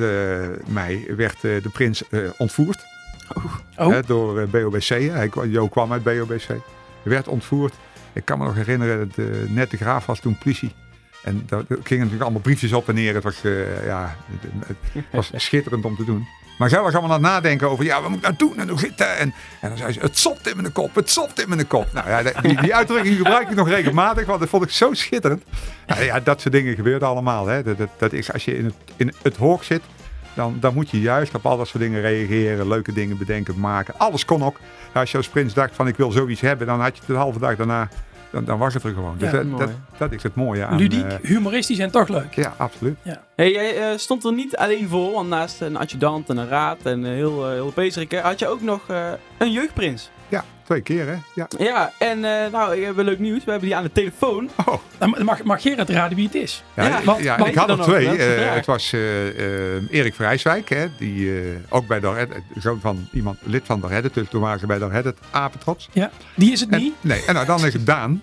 [0.67, 2.85] mij werd eh, de prins eh, ontvoerd
[3.77, 3.97] Oh.
[4.07, 4.89] door eh, BOBC.
[4.89, 6.43] Hij, Jo kwam uit BOBC.
[6.49, 6.59] Hij
[7.03, 7.75] werd ontvoerd.
[8.13, 10.73] Ik kan me nog herinneren, dat, eh, net de graaf was toen politie.
[11.25, 13.15] En daar gingen natuurlijk allemaal briefjes op en neer.
[13.15, 14.17] Het was, eh, ja,
[14.93, 16.27] het was schitterend om te doen.
[16.61, 18.79] Maar zij was allemaal aan nadenken over, ja, wat moet ik nou doen en hoe
[18.79, 19.09] zit dat?
[19.09, 21.93] En, en dan zei ze, het sopt in mijn kop, het sopt in mijn kop.
[21.93, 25.43] Nou ja, die, uitdrukking gebruik ik nog regelmatig, want dat vond ik zo schitterend.
[25.87, 27.47] Ja, dat soort dingen gebeurden allemaal.
[27.47, 27.63] Hè.
[27.63, 29.83] Dat, dat, is, als je in het, in het hoog zit,
[30.35, 33.95] dan, dan moet je juist op al dat soort dingen reageren, leuke dingen bedenken, maken.
[33.97, 34.57] Alles kon ook.
[34.93, 37.39] Als je als prins dacht van, ik wil zoiets hebben, dan had je de halve
[37.39, 37.89] dag daarna,
[38.31, 39.15] dan, dan was het er gewoon.
[39.19, 40.79] Dus Ja, dat, dat, dat is het mooie aan...
[40.79, 42.35] Ludiek, eh, humoristisch en toch leuk.
[42.35, 42.99] ja, absoluut.
[43.37, 46.79] Hey, jij eh, stond er niet alleen voor, want naast een adjudant en een raad
[46.83, 50.11] en eh, heel, uh, heel Pezerik, had je ook nog eh, een jeugdprins.
[50.31, 51.15] Ja, twee keer hè.
[51.35, 51.49] Ja.
[51.59, 53.45] Ja, en eh, nou, ik heb wel leuk nieuws.
[53.45, 54.51] We hebben die aan de telefoon.
[54.67, 54.75] Oh.
[54.99, 56.65] Dan mag, mag Gerard raden wie het is?
[56.75, 58.09] Ja, Ja, ik- want- ja, want- ik had er twee.
[58.17, 59.29] de Eh, het was eh,
[59.77, 62.29] eh, Erik Vrijswijk, hè, die eh, ook bij Dorhet,
[62.59, 65.89] zoon van iemand, lid van Dorhet, dus toen waren ze bij Dorhet het apetrots.
[65.93, 66.95] Ja, die is het En, niet.
[67.01, 68.23] nee, en nou, dan is het Daan.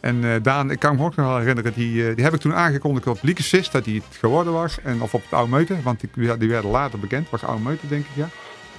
[0.00, 2.40] En eh, Daan, ik kan me ook nog wel herinneren, die, eh, die heb ik
[2.40, 4.76] toen aangekondigd op Liekesvis, dat hij het geworden was.
[4.82, 7.88] En, of op het Oude Meuten, want die, die werden later bekend, was Oude Meuten
[7.88, 8.28] denk ik, ja.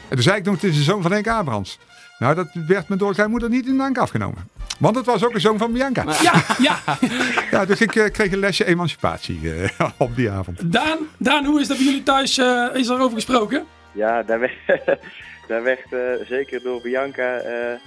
[0.08, 1.80] En toen zei ik nog, het is de zoon van Henk Abrams.
[2.20, 4.50] Nou, dat werd me door zijn moeder niet in dank afgenomen.
[4.80, 6.04] Want het was ook een zoon van Bianca.
[6.22, 6.80] Ja, ja.
[7.52, 10.72] Ja, dus ik eh, kreeg een lesje emancipatie eh, op die avond.
[10.74, 12.38] Daan, Daan, hoe is dat bij jullie thuis?
[12.38, 13.66] eh, is er over gesproken?
[13.92, 14.54] Ja, daar werd,
[15.48, 17.80] daar werd eh, zeker door Bianca eh, eh,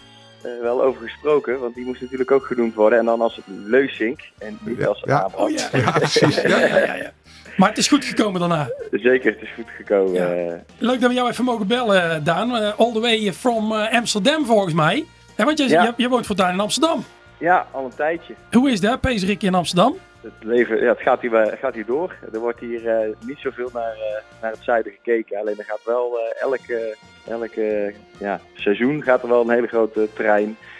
[0.62, 1.61] wel over gesproken.
[1.61, 2.99] Want die moest natuurlijk ook genoemd worden.
[2.99, 5.16] En dan als Leusink en niet als Ja.
[5.18, 5.47] Abraham.
[5.47, 5.68] Oh ja.
[5.72, 6.41] Ja, precies.
[6.41, 7.12] Ja, ja, ja, ja.
[7.57, 8.70] Maar het is goed gekomen daarna.
[8.90, 10.12] Zeker, het is goed gekomen.
[10.12, 10.26] Ja.
[10.53, 10.55] eh.
[10.78, 12.57] Leuk dat we jou even mogen bellen, Daan.
[12.57, 15.05] Eh, all the way from eh, Amsterdam volgens mij.
[15.36, 15.82] Hè, want je, Ja.
[15.82, 17.05] je, je woont voortaan in Amsterdam.
[17.38, 18.34] ja, al een tijdje.
[18.50, 19.96] Hoe is dat, Pezerik in Amsterdam?
[20.22, 22.14] Het leven ja, het gaat, hier, gaat hier door.
[22.32, 25.38] Er wordt hier eh, niet zoveel naar, eh, naar het zuiden gekeken.
[25.40, 26.96] Alleen er gaat wel eh, elke,
[27.28, 30.72] elke ja, seizoen gaat er wel een hele grote trein eh,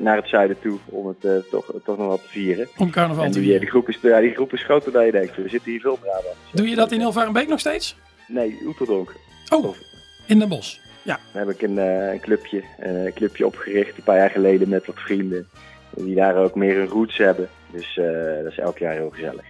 [0.00, 0.78] naar het zuiden toe.
[0.84, 2.68] Om het eh, toch, toch nog wat te vieren.
[2.76, 3.60] Om carnaval En te die, eh, vieren.
[3.60, 5.36] die, groep is, ja, die groep is groter dan je denkt.
[5.36, 6.36] Er zitten hier veel Brabants.
[6.52, 7.96] Doe je dat in Hilvarenbeek nog steeds?
[8.28, 9.12] Nee, Oeteldonk.
[9.48, 9.74] Oh,
[10.26, 10.76] in Den Bosch.
[11.02, 11.18] Ja.
[11.32, 14.68] Dan heb ik een, eh, een clubje, eh, een clubje opgericht een paar jaar geleden
[14.68, 15.48] met wat vrienden.
[15.90, 17.48] Die daar ook meer hun roots hebben.
[17.72, 18.04] Dus eh,
[18.42, 19.44] dat is elk jaar heel gezellig.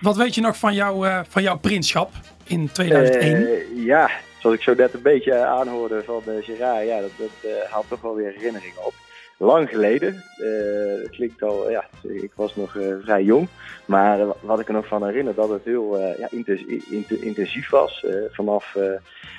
[0.00, 2.10] Wat weet je nog van, jou, eh, van jouw prinschap
[2.44, 3.46] in 2001?
[3.46, 7.50] Eh, ja, zoals ik zo net een beetje aanhoorde van uh, Gerard, ja, dat, dat
[7.50, 8.94] eh, haalt toch wel weer herinneringen op.
[9.42, 13.48] Lang geleden, eh, het klinkt al, ja, ik was nog eh, vrij jong,
[13.84, 17.70] maar eh, wat ik er nog van herinner, dat het heel ja, intens- int- intensief
[17.70, 18.06] was.
[18.30, 18.76] vanaf,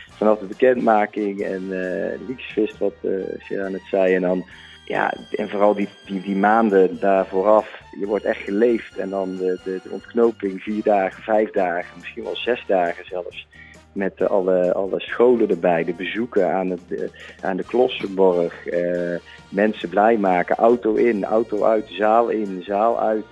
[0.10, 4.16] vanaf de bekendmaking en de liedjesfeest, wat eh Gerard net zei.
[4.16, 4.46] En dan,
[4.86, 8.98] ja, en vooral die, die, die maanden daar vooraf, je wordt echt geleefd.
[8.98, 13.48] En dan de, de, de ontknoping, vier dagen, vijf dagen, misschien wel zes dagen zelfs.
[13.94, 18.68] Met eh, alle, alle scholen erbij, de bezoeken aan, het, eh, aan de Klossenborg.
[18.68, 19.20] eh,
[19.50, 23.26] mensen blij maken, auto in, auto uit, zaal in, zaal uit.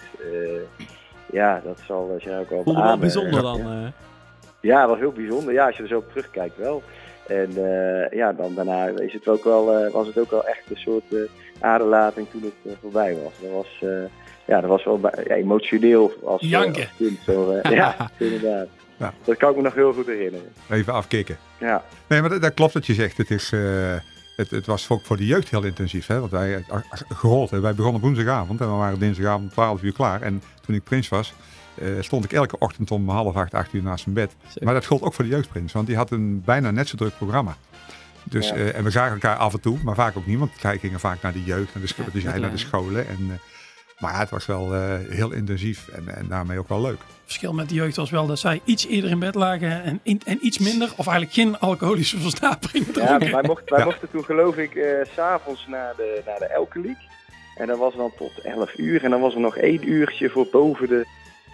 [1.32, 3.92] ja, dat zal uh, ook wel Vond wel bijzonder dan?
[4.62, 5.54] Ja, wel heel bijzonder.
[5.54, 6.84] Ja, als je er zo op terugkijkt wel.
[7.28, 7.52] En
[8.12, 11.20] ja, dan daarna is het ook wel, was het ook wel echt een soort eh,
[11.60, 13.34] aderlating toen het voorbij was.
[13.42, 13.84] Dat was,
[14.46, 16.82] ja, dat was wel ja, emotioneel als, Janken.
[16.82, 17.20] als kind.
[17.26, 18.68] Zo, ja, inderdaad.
[19.00, 19.14] Ja.
[19.24, 20.48] Dat kan ik me nog heel goed herinneren.
[20.70, 21.38] Even afkicken.
[21.60, 21.84] Ja.
[22.08, 23.18] Nee, maar dat, dat klopt wat je zegt.
[23.18, 23.62] Het, is, eh,
[24.36, 26.08] het, het was ook voor de jeugd heel intensief.
[26.08, 26.20] Hè?
[26.20, 26.64] Want wij,
[27.10, 27.60] gerold, hè.
[27.60, 30.22] wij begonnen woensdagavond en we waren dinsdagavond om 12 uur klaar.
[30.22, 31.34] En toen ik prins was,
[31.76, 34.36] eh, stond ik elke ochtend om half acht, acht uur naast zijn bed.
[34.60, 37.18] Maar dat gold ook voor de jeugdprins, want die had een bijna net zo druk
[37.18, 37.58] programma.
[38.24, 38.56] Dus, Ja.
[38.56, 41.00] eh, en we zagen elkaar af en toe, maar vaak ook niet, want wij gingen
[41.00, 43.08] vaak naar de jeugd, naar de, dus hij naar de scholen.
[43.08, 43.38] En, eh,
[44.00, 47.00] maar ja, het was wel eh, heel intensief en, en daarmee ook wel leuk.
[47.26, 50.22] verschil met de jeugd was wel dat zij iets eerder in bed lagen en, in-
[50.26, 53.86] en iets minder, of eigenlijk geen alcoholische versnapering Ja, wij, mochten, wij Ja.
[53.86, 57.08] mochten toen geloof ik eh, s s'avonds naar de, naar de Elke League.
[57.56, 59.04] En dat was dan tot 11 uur.
[59.04, 61.06] En dan was er nog één uurtje voor boven, de,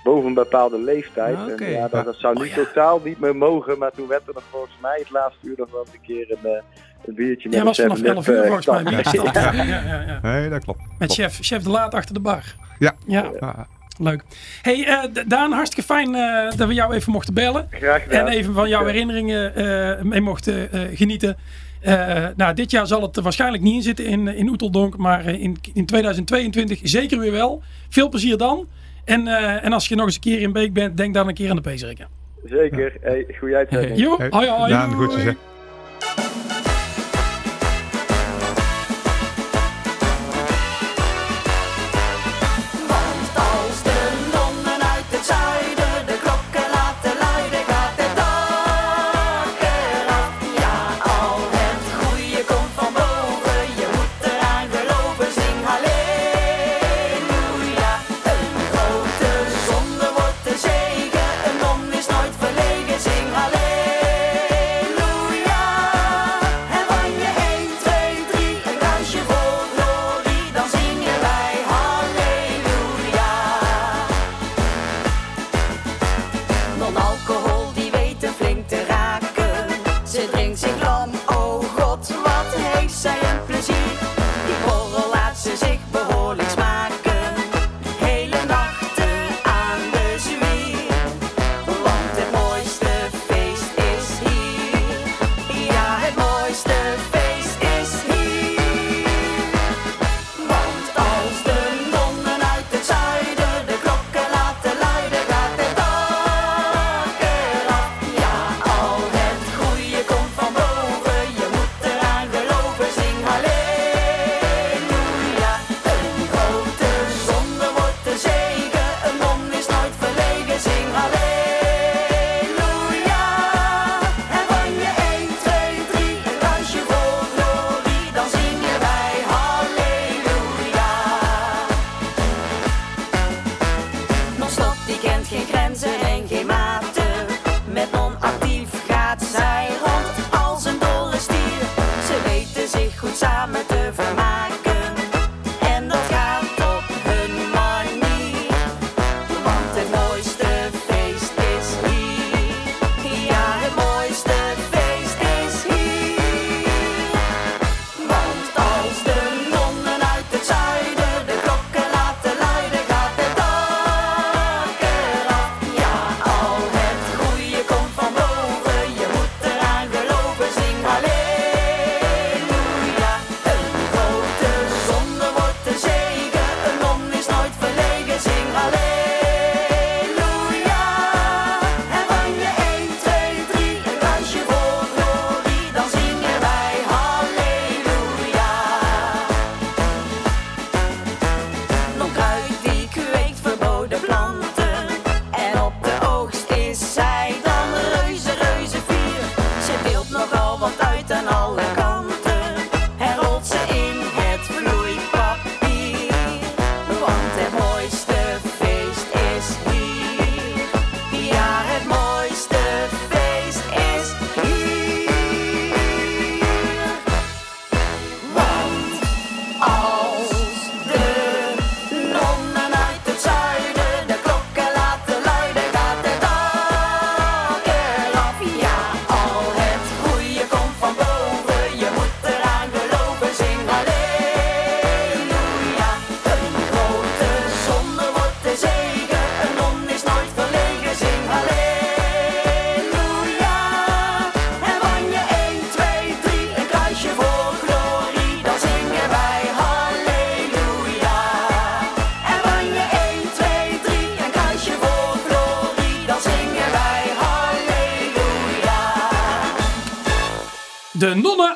[0.04, 1.36] boven een bepaalde leeftijd.
[1.36, 1.62] Ah.
[1.62, 2.56] En ja, dat, dat zou nu Oh, ja.
[2.56, 3.78] totaal niet meer mogen.
[3.78, 6.52] Maar toen werd er nog volgens mij het laatste uur nog wel een keer een,
[6.52, 6.62] eh,
[7.08, 8.84] een biertje met Jij was vanaf 11 uur 7-Up, eh, volgens mij.
[9.64, 9.64] Ja.
[9.64, 10.20] Ja, ja.
[10.22, 10.80] Nee, dat klopt.
[11.00, 12.56] Met chef, chef de Laat achter de bar.
[12.80, 12.94] Ja.
[13.08, 13.68] Ja, Ja.
[14.00, 14.24] leuk.
[14.62, 17.68] Hey eh, Daan, hartstikke fijn eh, dat we jou even mochten bellen.
[17.70, 18.28] Graag gedaan.
[18.28, 21.38] En even van jouw herinneringen eh, mee mochten eh, genieten.
[21.82, 24.98] Eh, nou, dit jaar zal het er waarschijnlijk niet in zitten in, in Oeteldonk.
[24.98, 27.62] Maar eh, in, in 2022 zeker weer wel.
[27.90, 28.68] Veel plezier dan.
[29.06, 31.34] En, eh, en als je nog eens een keer in Beek bent, denk dan een
[31.34, 32.08] keer aan de Peesrikken.
[32.46, 32.94] Zeker.
[33.02, 33.98] Hey, goeie uitzending.
[34.00, 34.72] Jo, Hey, hoi hoi.
[34.72, 35.32] Daan, hè.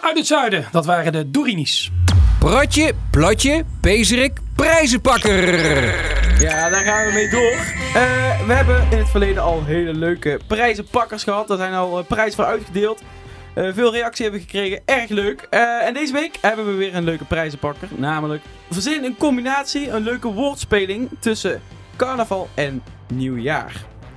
[0.09, 1.91] Uit het zuiden, dat waren de Dorinis.
[2.39, 5.55] Pratje, platje, pezerik, prijzenpakker.
[6.39, 7.51] Ja, daar gaan we mee door.
[7.51, 11.49] Eh, we hebben in het verleden al hele leuke prijzenpakkers gehad.
[11.49, 13.01] Er zijn al uh, prijzen voor uitgedeeld.
[13.53, 15.47] Eh, veel reactie hebben we gekregen, erg leuk.
[15.49, 17.87] Eh, en deze week hebben we weer een leuke prijzenpakker.
[17.95, 21.61] Namelijk, verzin een combinatie, een leuke woordspeling tussen
[21.95, 22.83] carnaval en
[23.13, 23.71] nieuwjaar.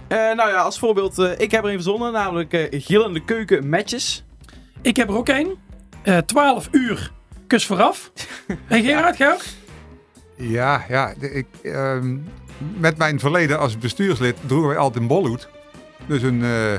[0.08, 3.68] Eh, nou ja, als voorbeeld, eh, ik heb er een verzonnen, namelijk eh, gillende keuken
[3.68, 4.24] matches.
[4.82, 5.70] Ik heb er ook één.
[6.02, 7.12] Eh 12 uur
[7.46, 8.10] kus vooraf.
[8.68, 9.42] En Gerard, ga je ook?
[10.36, 11.14] Ja, ja.
[11.18, 12.16] de- Ik, ehm,
[12.78, 15.48] met mijn verleden als bestuurslid droegen wij altijd een bolhoed.
[16.06, 16.74] Dus een eh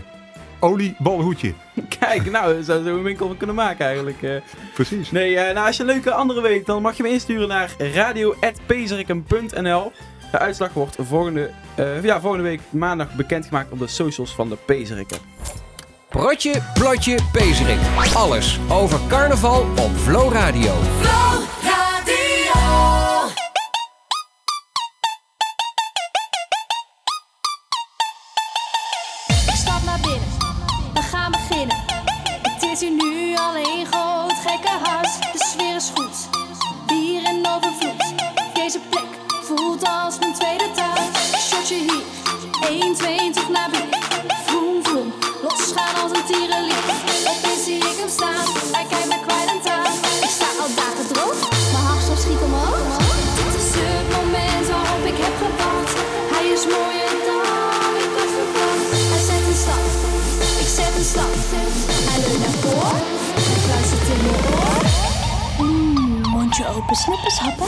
[0.59, 1.53] oliebolhoedje.
[1.99, 4.21] Kijk, nou, daar zou zo een winkel van kunnen maken eigenlijk.
[4.21, 4.35] eh.
[4.73, 5.11] Precies.
[5.11, 9.91] Nee, nou, als je een leuke andere weet, dan mag je me insturen naar radio.pezeriken.nl.
[10.31, 14.57] De uitslag wordt volgende, eh, ja, volgende week maandag bekendgemaakt op de socials van de
[14.65, 15.17] Pezeriken.
[16.13, 17.79] Protje, plotje, pezerik.
[18.15, 20.73] Alles over carnaval op Flow Radio.
[29.27, 30.27] Ik stap naar binnen,
[30.93, 31.75] we gaan beginnen.
[32.41, 35.19] Het is hier nu al een groot gekke huis.
[35.19, 36.29] De sfeer is goed,
[36.87, 38.13] bier in overvloed.
[38.53, 39.07] Deze plek
[39.43, 41.47] voelt als mijn tweede thuis.
[41.47, 42.03] Shotje hier,
[42.81, 43.22] 1, 2,
[66.63, 67.67] Mondje open, snippers happen.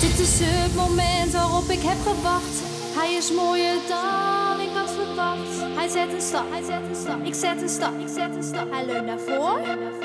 [0.00, 2.75] Dit is het moment waarop ik heb gewacht.
[2.98, 5.76] Hij is mooier dan ik had verwacht.
[5.78, 7.24] Hij zet een stap, hij zet een stap.
[7.24, 8.72] Ik zet een stap, ik zet een stap.
[8.72, 9.58] Hij leunt naar voor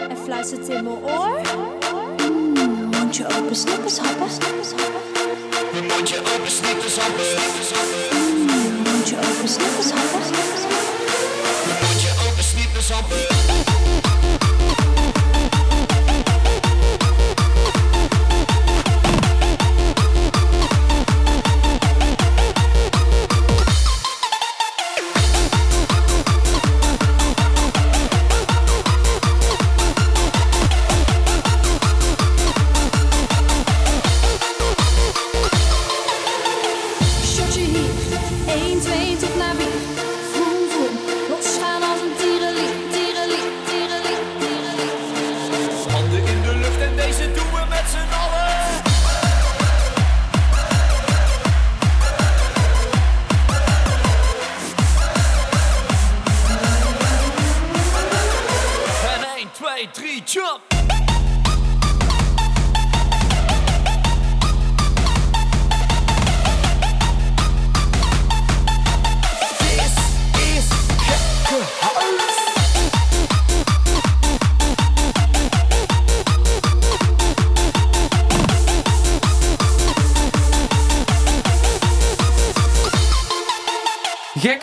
[0.09, 1.41] en fluistert in mijn oor.
[2.31, 4.29] Mm, mondje open, snippers happen.
[4.29, 5.87] Snippers happen.
[5.87, 7.25] Mondje open, snippers happen.
[8.13, 10.23] Mm, mondje open, snippers happen.
[10.29, 10.95] Snippers happen.
[11.81, 13.30] Mondje open, snippers happen.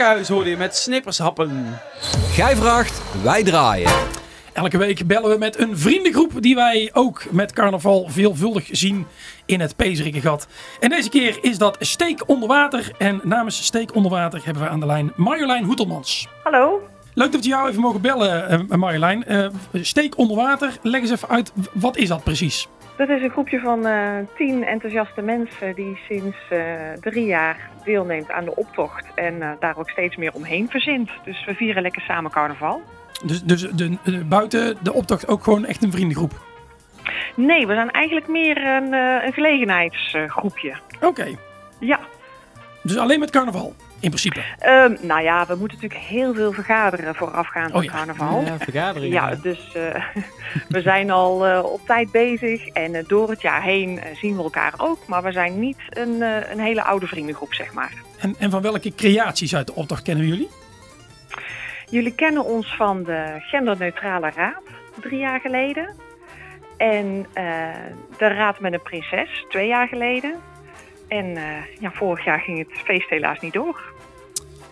[0.09, 1.79] Gekkenhuis hoorde je met snippershappen.
[2.33, 3.91] Gij vraagt, wij draaien.
[4.53, 9.07] Elke week bellen we met een vriendengroep die wij ook met carnaval veelvuldig zien
[9.47, 10.47] in het Pezerikengat.
[10.81, 12.91] En deze keer is dat Steek onder water.
[12.99, 16.29] En namens Steek onder water hebben we aan de lijn Marjolein Hoetelmans.
[16.43, 16.89] Hallo.
[17.15, 19.25] Leuk dat we jou even mogen bellen, eh, Marjolein.
[19.25, 22.69] Eh, Steek onder water, leg eens even uit, wat is dat precies?
[22.99, 26.61] Dat is een groepje van eh, tien enthousiaste mensen die sinds eh,
[27.01, 31.11] drie jaar deelneemt aan de optocht en eh, daar ook steeds meer omheen verzint.
[31.25, 32.83] Dus we vieren lekker samen carnaval.
[33.25, 36.33] Dus, dus de, de- buiten de optocht ook gewoon echt een vriendengroep?
[37.35, 40.75] Nee, we zijn eigenlijk meer een, een gelegenheidsgroepje.
[41.01, 41.27] Oké,
[41.79, 41.99] Ja.
[42.83, 44.41] dus alleen met carnaval, in principe.
[44.59, 47.91] Ehm, nou ja, we moeten natuurlijk heel veel vergaderen voorafgaand aan Oh ja.
[47.91, 48.45] carnaval.
[48.45, 49.13] Ja, vergaderingen.
[49.13, 50.05] Ja, dus eh,
[50.75, 54.43] we zijn al eh, op tijd bezig en eh, door het jaar heen zien we
[54.43, 54.99] elkaar ook.
[55.07, 57.93] Maar we zijn niet een, eh, een hele oude vriendengroep, zeg maar.
[58.19, 60.49] En, en van welke creaties uit de optocht kennen jullie?
[61.91, 64.63] Jullie kennen ons van de Genderneutrale Raad,
[65.01, 65.95] drie jaar geleden.
[66.77, 67.45] En eh,
[68.19, 70.35] de Raad met een Prinses, twee jaar geleden.
[71.09, 71.45] En eh,
[71.81, 73.81] ja, vorig jaar ging het feest helaas niet door.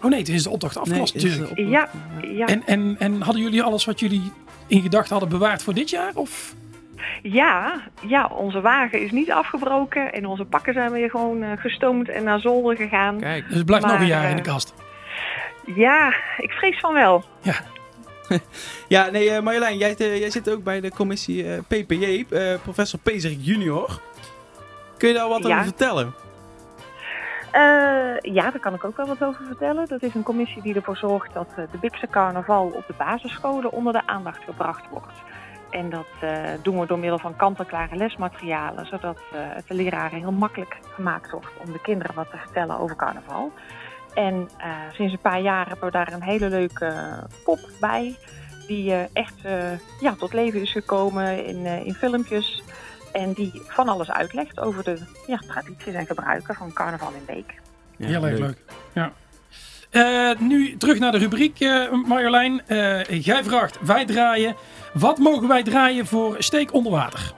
[0.03, 1.59] Oh nee, het is de optocht afgelast Nee, natuurlijk.
[1.59, 1.89] Ja,
[2.22, 2.47] ja.
[2.47, 4.32] En, en, en hadden jullie alles wat jullie
[4.66, 6.11] in gedachten hadden bewaard voor dit jaar?
[6.14, 6.55] Of?
[7.22, 12.09] Ja, ja, onze wagen is niet afgebroken en onze pakken zijn weer gewoon eh, gestoomd
[12.09, 13.20] en naar zolder gegaan.
[13.20, 13.47] Kijk.
[13.49, 14.74] Dus het blijft nog een jaar in eh, de kast.
[15.74, 17.24] Ja, ik vrees van wel.
[18.89, 22.99] Ja, nee, eh, Marjolein, jij, jij zit ook bij de commissie eh, PPJ, eh, professor
[23.03, 24.01] Pezerik junior.
[24.97, 25.49] Kun je daar wat Ja.
[25.53, 26.14] over vertellen?
[27.57, 29.86] Eh, ja, daar kan ik ook wel wat over vertellen.
[29.88, 33.72] Dat is een commissie die ervoor zorgt dat eh, de Bikse carnaval op de basisscholen
[33.72, 35.22] onder de aandacht gebracht wordt.
[35.70, 36.30] En dat eh,
[36.62, 41.46] doen we door middel van kant-en-klare lesmaterialen, zodat het de leraren heel makkelijk gemaakt wordt
[41.64, 43.52] om de kinderen wat te vertellen over carnaval.
[44.14, 44.48] En
[44.92, 46.92] sinds een paar jaar hebben we daar een hele leuke
[47.44, 48.16] pop bij,
[48.66, 49.40] die echt
[50.00, 52.62] ja, tot leven is gekomen in, in filmpjes.
[53.16, 57.54] En die van alles uitlegt over de ja, tradities en gebruiken van carnaval in Beek.
[57.96, 58.58] Ja, Heel erg leuk.
[58.92, 59.12] Ja.
[59.90, 62.62] Eh, nu terug naar de rubriek, eh, Marjolein.
[62.66, 64.54] Eh, jij vraagt, wij draaien.
[64.92, 67.34] Wat mogen wij draaien voor steek onder water?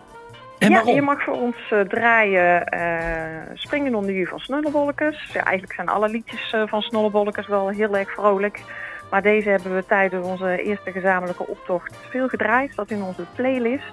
[0.59, 0.95] En ja, waarom?
[0.95, 1.57] je mag voor ons
[1.89, 5.31] draaien eh, Springen onder u van Snollebolletjes.
[5.33, 8.63] Ja, eigenlijk zijn alle liedjes eh, van Snollebolletjes wel heel erg vrolijk.
[9.11, 12.75] Maar deze hebben we tijdens onze eerste gezamenlijke optocht veel gedraaid.
[12.75, 13.93] Dat in onze playlist.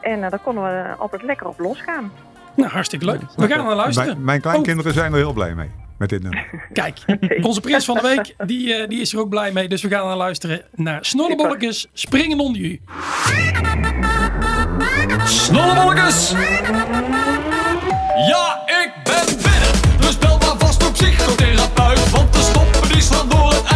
[0.00, 2.12] En eh, daar konden we altijd lekker op losgaan.
[2.56, 3.20] Nou, hartstikke leuk.
[3.36, 4.08] We gaan naar luisteren.
[4.08, 5.70] Mijn, mijn kleinkinderen zijn er heel blij mee
[6.00, 6.46] met dit nummer.
[6.72, 6.98] Kijk,
[7.42, 9.68] onze prins van de week, die, eh, die is er ook blij mee.
[9.68, 12.80] Dus we gaan naar luisteren naar Snollebolletjes Springen onder u.
[15.24, 16.30] Snollebolletjes!
[18.28, 19.98] Ja, ik ben binnen.
[20.00, 22.10] Dus bel maar vast op psychotherapeut.
[22.10, 23.52] Want de stoppen die slaan door.
[23.52, 23.69] Het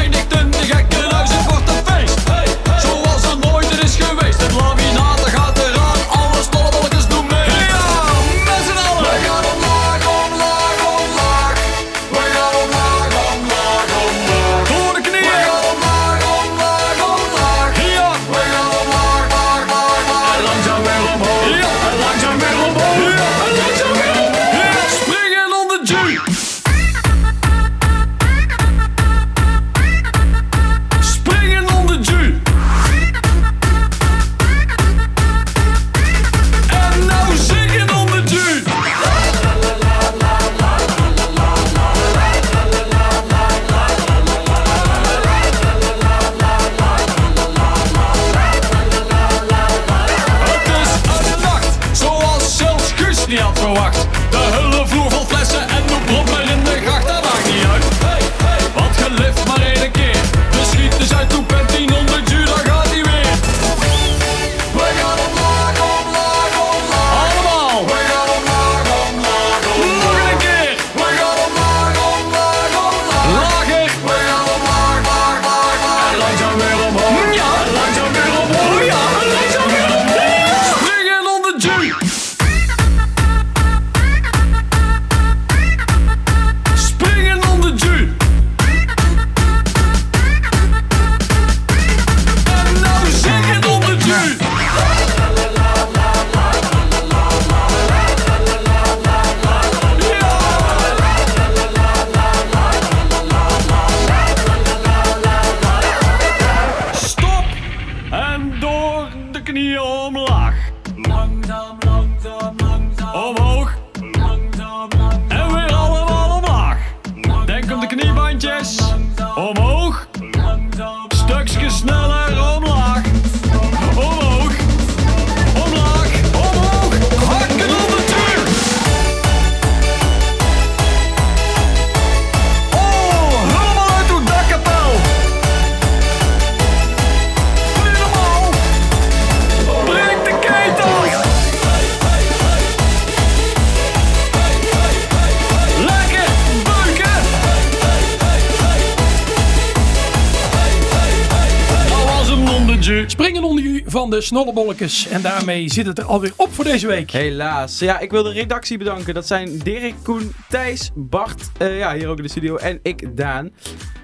[154.15, 155.09] de Snollebolletjes.
[155.09, 157.11] En daarmee zit het er alweer op voor deze week.
[157.11, 157.79] Helaas.
[157.79, 159.15] Ja, ik wil de redactie bedanken.
[159.15, 163.17] Dat zijn Dirk, Koen, Thijs, Bart, eh, ja, hier ook in de studio, en ik,
[163.17, 163.51] Daan.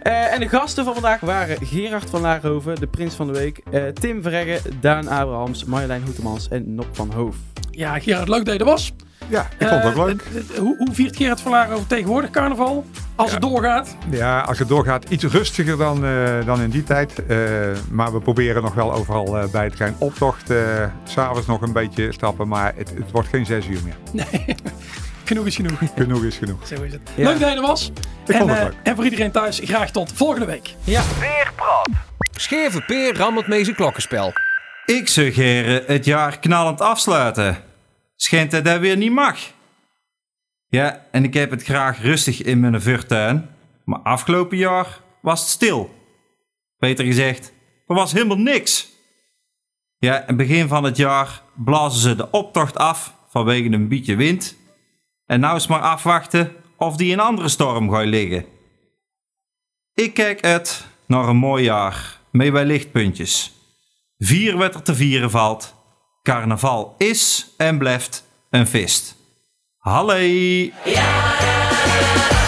[0.03, 3.61] Eh, en de gasten van vandaag waren Gerard van Laarhoven, de prins van de week,
[3.71, 7.37] eh, Tim Verreggen, Daan Abrahams, Marjolein Hoetemans en Nop van Hoof.
[7.71, 8.93] Ja, Gerard, leuk dat je er was.
[9.31, 10.23] Ja, ik vond het ook eh, leuk.
[10.23, 12.87] Eh, eh, hoe, hoe keer het van over tegenwoordig carnaval?
[13.15, 13.97] Als het doorgaat?
[14.11, 16.05] Ja, als het doorgaat iets rustiger dan,
[16.45, 17.23] dan in die tijd.
[17.91, 21.13] Maar we proberen nog wel overal uh, bij het optochten optocht.
[21.13, 23.97] S'avonds nog een beetje stappen, maar het, het, wordt geen zes uur meer.
[24.13, 24.57] Nee,
[25.25, 25.79] genoeg is genoeg.
[25.97, 26.67] Genoeg is genoeg.
[26.67, 27.01] Zo is het.
[27.17, 27.93] Leuk dat je er was.
[28.27, 28.75] Ik en, vond het leuk.
[28.83, 30.75] En voor iedereen thuis, graag tot volgende week.
[30.85, 31.03] Ja.
[31.03, 31.89] Veerprat.
[32.37, 34.33] Scherve peer rammelt mee zijn klokkenspel.
[34.87, 37.70] Ik suggereer het jaar knallend afsluiten
[38.23, 39.39] schijnt dat dat weer niet mag.
[40.67, 43.51] Ja, en ik heb het graag rustig in mijn vuurtuin,
[43.85, 45.95] maar afgelopen jaar was het stil.
[46.79, 47.53] Beter gezegd,
[47.87, 48.89] er was helemaal niks.
[49.99, 54.57] Ja, en begin van het jaar blazen ze de optocht af vanwege een bietje wind.
[55.27, 58.45] En nou is maar afwachten of die een andere storm gaat liggen.
[59.95, 63.53] Ik kijk uit naar een mooi jaar, mee bij lichtpuntjes.
[64.19, 65.79] Vier wat er te vieren valt
[66.23, 69.17] Carnaval is en blijft een feest.
[69.79, 70.73] Halle!
[70.85, 72.40] Ja!